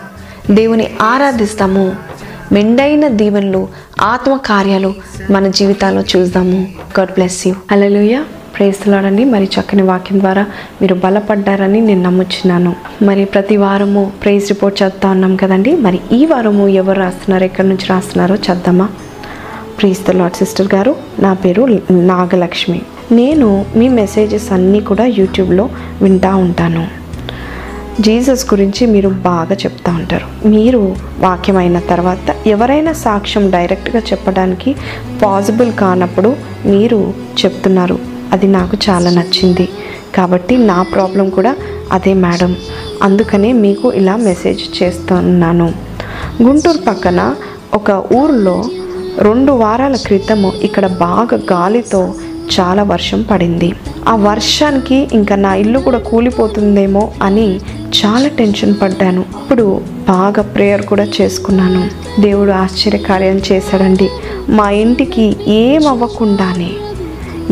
దేవుని 0.50 0.90
ఆరాధిస్తాము. 1.02 2.10
మెండైన 2.52 3.08
దీవెనలు 3.08 3.68
ఆత్మ 4.02 4.36
కార్యాలు 4.36 4.94
మన 5.30 5.48
జీవితాల్లో 5.48 6.02
చూద్దాము. 6.02 6.68
గాడ్ 6.98 7.10
బ్లెస్ 7.10 7.46
యూ 7.46 7.54
అలలుయ 7.70 8.22
ప్రేస్తలాడండి 8.58 9.24
మరి 9.24 9.44
చక్కని 9.44 9.82
వాక్యం 9.82 10.20
ద్వారా 10.20 10.46
మీరు 10.82 10.94
బలపడ్డారని 10.94 11.80
నేను 11.80 12.02
నమ్ముచున్నాను. 12.02 12.76
మరి 13.02 13.24
ప్రతి 13.24 13.56
వారము 13.56 14.12
ప్రైజ్ 14.22 14.48
రిపోర్ట్ 14.48 14.82
చదువుతా 14.82 15.10
ఉన్నాం 15.10 15.36
కదండి. 15.36 15.76
మరి 15.76 16.00
ఈ 16.12 16.26
వారము 16.26 16.68
ఎవరు 16.68 16.98
రాస్తున్నారు? 16.98 17.44
ఎక్కడి 17.44 17.68
నుంచి 17.68 17.86
రాస్తున్నారో 17.86 18.34
చద్దామా? 18.34 18.88
ప్రీస్ 19.80 20.06
ద 20.06 20.10
లాడ్ 20.10 20.32
సిస్టర్ 20.32 20.74
గారు. 20.74 20.96
నా 21.18 21.34
పేరు 21.34 21.82
నాగలక్ష్మి. 21.90 22.82
నేను 23.12 23.64
మీ 23.76 23.88
మెసేజెస్ 23.88 24.52
అన్నీ 24.52 24.80
కూడా 24.80 25.04
యూట్యూబ్లో 25.04 25.68
వింటూ 26.02 26.36
ఉంటాను. 26.36 26.99
జీసస్ 28.00 28.54
గురించి 28.54 28.86
మీరు 28.86 29.08
బాగా 29.08 29.54
చెప్తా 29.54 29.92
ఉంటారు. 29.92 30.48
మీరు 30.48 30.96
వాక్యం 31.18 31.56
అయిన 31.56 31.78
తర్వాత 31.78 32.36
ఎవరైనా 32.46 32.92
సాక్ష్యం 32.92 33.50
డైరెక్ట్గా 33.50 34.02
చెప్పడానికి 34.12 34.76
పాసిబుల్ 35.22 35.72
కానప్పుడు 35.72 36.36
మీరు 36.66 37.14
చెప్తున్నారు 37.44 37.98
అది 38.32 38.46
నాకు 38.46 38.76
చాలా 38.90 39.10
నచ్చింది. 39.10 39.68
కాబట్టి 40.14 40.56
నా 40.56 40.82
ప్రాబ్లం 40.82 41.30
కూడా 41.30 41.56
అదే 41.92 42.14
మేడం. 42.14 42.56
అందుకనే 43.02 43.52
మీకు 43.52 43.92
ఇలా 43.92 44.16
మెసేజ్ 44.16 44.82
చేస్తున్నాను. 44.82 45.72
గుంటూరు 46.42 46.78
పక్కన 46.78 47.34
ఒక 47.74 48.04
ఊరిలో 48.12 48.64
రెండు 49.18 49.52
వారాల 49.52 49.96
క్రితము 49.96 50.52
ఇక్కడ 50.62 50.86
బాగా 50.86 51.38
గాలితో 51.52 52.14
చాలా 52.60 52.82
వర్షం 52.82 53.22
పడింది. 53.30 53.72
ఆ 54.08 54.16
వర్షానికి 54.16 55.08
ఇంకా 55.12 55.36
నా 55.36 55.54
ఇల్లు 55.54 55.78
కూడా 55.78 55.98
కూలిపోతుందేమో 55.98 57.12
అని 57.22 57.56
చాలా 58.00 58.28
టెన్షన్ 58.28 58.74
పడ్డాను. 58.82 59.20
ఇప్పుడు 59.20 59.80
బాగా 60.08 60.42
ప్రేయర్ 60.42 60.82
కూడా 60.82 61.04
చేసుకున్నాను. 61.20 61.90
దేవుడు 62.20 62.50
ఆశ్చర్యకార్యం 62.50 63.40
చేశాడండి. 63.52 64.08
మా 64.48 64.70
ఇంటికి 64.70 65.36
ఏం 65.48 65.86
అవ్వకుండానే 65.86 66.70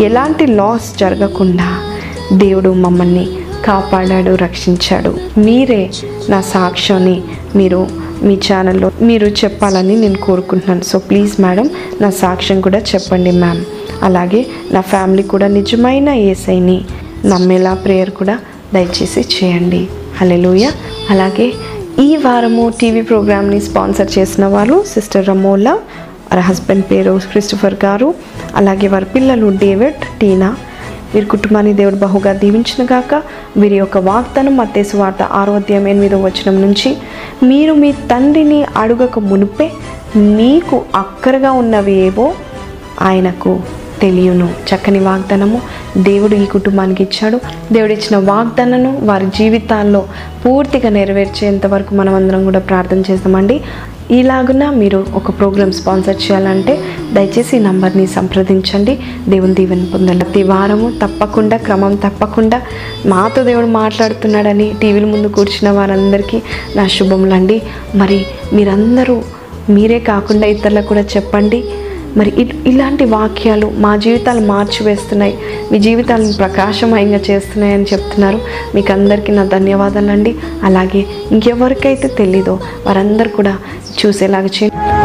ఎలాంటి 0.05 0.47
లాస్ 0.47 0.99
జరగకుండా 0.99 1.97
దేవుడు 2.33 2.71
మమ్మల్ని 2.73 3.29
కాపాడాడు 3.67 4.35
రక్షించాడు. 4.35 5.15
మీరే 5.39 5.91
నా 6.29 6.41
సాక్ష్యాన్ని 6.41 7.23
మీరు 7.57 7.87
మీ 8.27 8.35
ఛానల్లో 8.47 8.91
మీరు 9.03 9.27
చెప్పాలని 9.27 9.97
నేను 10.01 10.19
కోరుకుంటున్నాను. 10.19 10.83
సో 10.83 10.99
ప్లీజ్ 10.99 11.41
మేడం 11.41 11.71
నా 12.01 12.11
సాక్ష్యం 12.23 12.61
కూడా 12.61 12.79
చెప్పండి 12.79 13.31
మ్యామ్ 13.31 13.63
అలాగే 14.03 14.47
నా 14.73 14.81
ఫ్యామిలీ 14.81 15.23
కూడా 15.23 15.47
నిజమైన 15.47 16.09
ఏసైని 16.09 16.79
నమ్మేలా 17.25 17.75
ప్రేయర్ 17.75 18.11
కూడా 18.11 18.39
దయచేసి 18.75 19.25
చేయండి. 19.35 19.89
హలెలుయ 20.21 20.67
అలాగే 21.11 21.53
ఈ 22.05 22.17
వారము 22.17 22.73
టీవీ 22.81 23.03
ప్రోగ్రామ్ని 23.03 23.61
స్పాన్సర్ 23.61 24.19
చేసిన 24.19 24.47
వాళ్ళు 24.47 24.85
సిస్టర్ 24.95 25.29
రమోలా 25.29 25.73
వారి 26.29 26.41
హస్బెండ్ 26.41 26.85
పేరు 26.91 27.21
క్రిస్టఫర్ 27.31 27.77
గారు 27.85 28.15
అలాగే 28.57 28.89
వారి 28.89 29.05
పిల్లలు 29.05 29.49
డేవిడ్ 29.49 30.01
టీనా 30.21 30.57
వీరి 31.15 31.27
కుటుంబాన్ని 31.27 31.73
దేవుడు 31.73 31.97
బహుగా 31.97 32.33
దీవించిన 32.33 32.87
గాక. 32.93 33.23
వీరి 33.57 33.77
యొక్క 33.77 33.99
వాగ్దానం 33.99 34.57
మత్తేసు 34.57 34.97
వార్త 34.97 35.23
ఆరోగ్యం 35.23 35.89
ఎనిమిదో 35.89 36.23
వచనం 36.23 36.63
నుంచి 36.63 36.97
మీరు 37.43 37.73
మీ 37.73 37.93
తండ్రిని 37.93 38.65
అడుగక 38.77 39.19
మునిపే 39.19 39.71
మీకు 40.17 40.85
అక్కరగా 40.95 41.53
ఉన్నవి 41.53 41.93
ఏవో 41.93 42.33
ఆయనకు 43.03 43.61
తెలియను. 44.01 44.45
చక్కని 44.45 44.99
వాగ్దానము. 44.99 45.63
దేవుడు 45.97 46.35
ఈ 46.35 46.45
కుటుంబానికి 46.45 47.03
ఇచ్చాడు. 47.03 47.41
దేవుడు 47.73 47.93
ఇచ్చిన 47.93 48.17
వాగ్దానను 48.17 48.99
వారి 49.03 49.27
జీవితాల్లో 49.27 50.09
పూర్తిగా 50.47 50.89
నెరవేర్చేంత 50.89 51.67
వరకు 51.67 51.95
మనమందరం 51.95 52.45
కూడా 52.45 52.59
ప్రార్థన 52.59 53.03
చేస్తామండి. 53.11 53.61
ఇలాగున 54.11 54.71
మీరు 54.71 55.07
ఒక 55.15 55.31
ప్రోగ్రామ్ 55.31 55.73
స్పాన్సర్ 55.73 56.17
చేయాలంటే 56.17 56.81
దయచేసి 57.13 57.57
ఈ 57.57 57.61
నంబర్ని 57.61 58.07
సంప్రదించండి. 58.07 58.99
దేవుని 59.29 59.55
దీవెని 59.55 59.87
పొందండి. 59.87 60.25
ప్రతి 60.25 60.43
వారము 60.43 60.93
తప్పకుండా 61.03 61.57
క్రమం 61.57 61.95
తప్పకుండా 61.95 62.63
మాతో 63.07 63.45
దేవుడు 63.45 63.67
మాట్లాడుతున్నాడని 63.67 64.75
టీవీల 64.83 65.05
ముందు 65.05 65.27
కూర్చున్న 65.27 65.71
వారందరికీ 65.71 66.43
నా 66.77 66.89
శుభములండి. 66.89 67.63
మరి 67.95 68.27
మీరందరూ 68.53 69.23
మీరే 69.71 69.99
కాకుండా 69.99 70.47
ఇతరులకు 70.47 70.87
కూడా 70.87 71.01
చెప్పండి. 71.01 71.65
మరి 72.19 72.33
ఇ- 72.39 72.69
ఇలాంటి 72.69 73.05
వాక్యాలు 73.05 73.73
మా 73.75 73.97
జీవితాలు 73.97 74.41
మార్చివేస్తున్నాయి. 74.41 75.39
మీ 75.73 75.79
జీవితాలను 75.79 76.33
ప్రకాశమయంగా 76.33 77.21
చేస్తున్నాయని 77.31 77.83
చెప్తున్నారు. 77.83 78.41
మీకు 78.75 78.93
అందరికీ 78.93 79.33
నా 79.33 79.45
ధన్యవాదాలండి. 79.45 80.37
అలాగే 80.63 81.05
ఇంకెవరికైతే 81.33 82.09
తెలీదో 82.09 82.61
వారందరూ 82.87 83.31
కూడా 83.31 83.59
చూసేలాగా 84.07 84.47
చేయండి. 84.47 84.98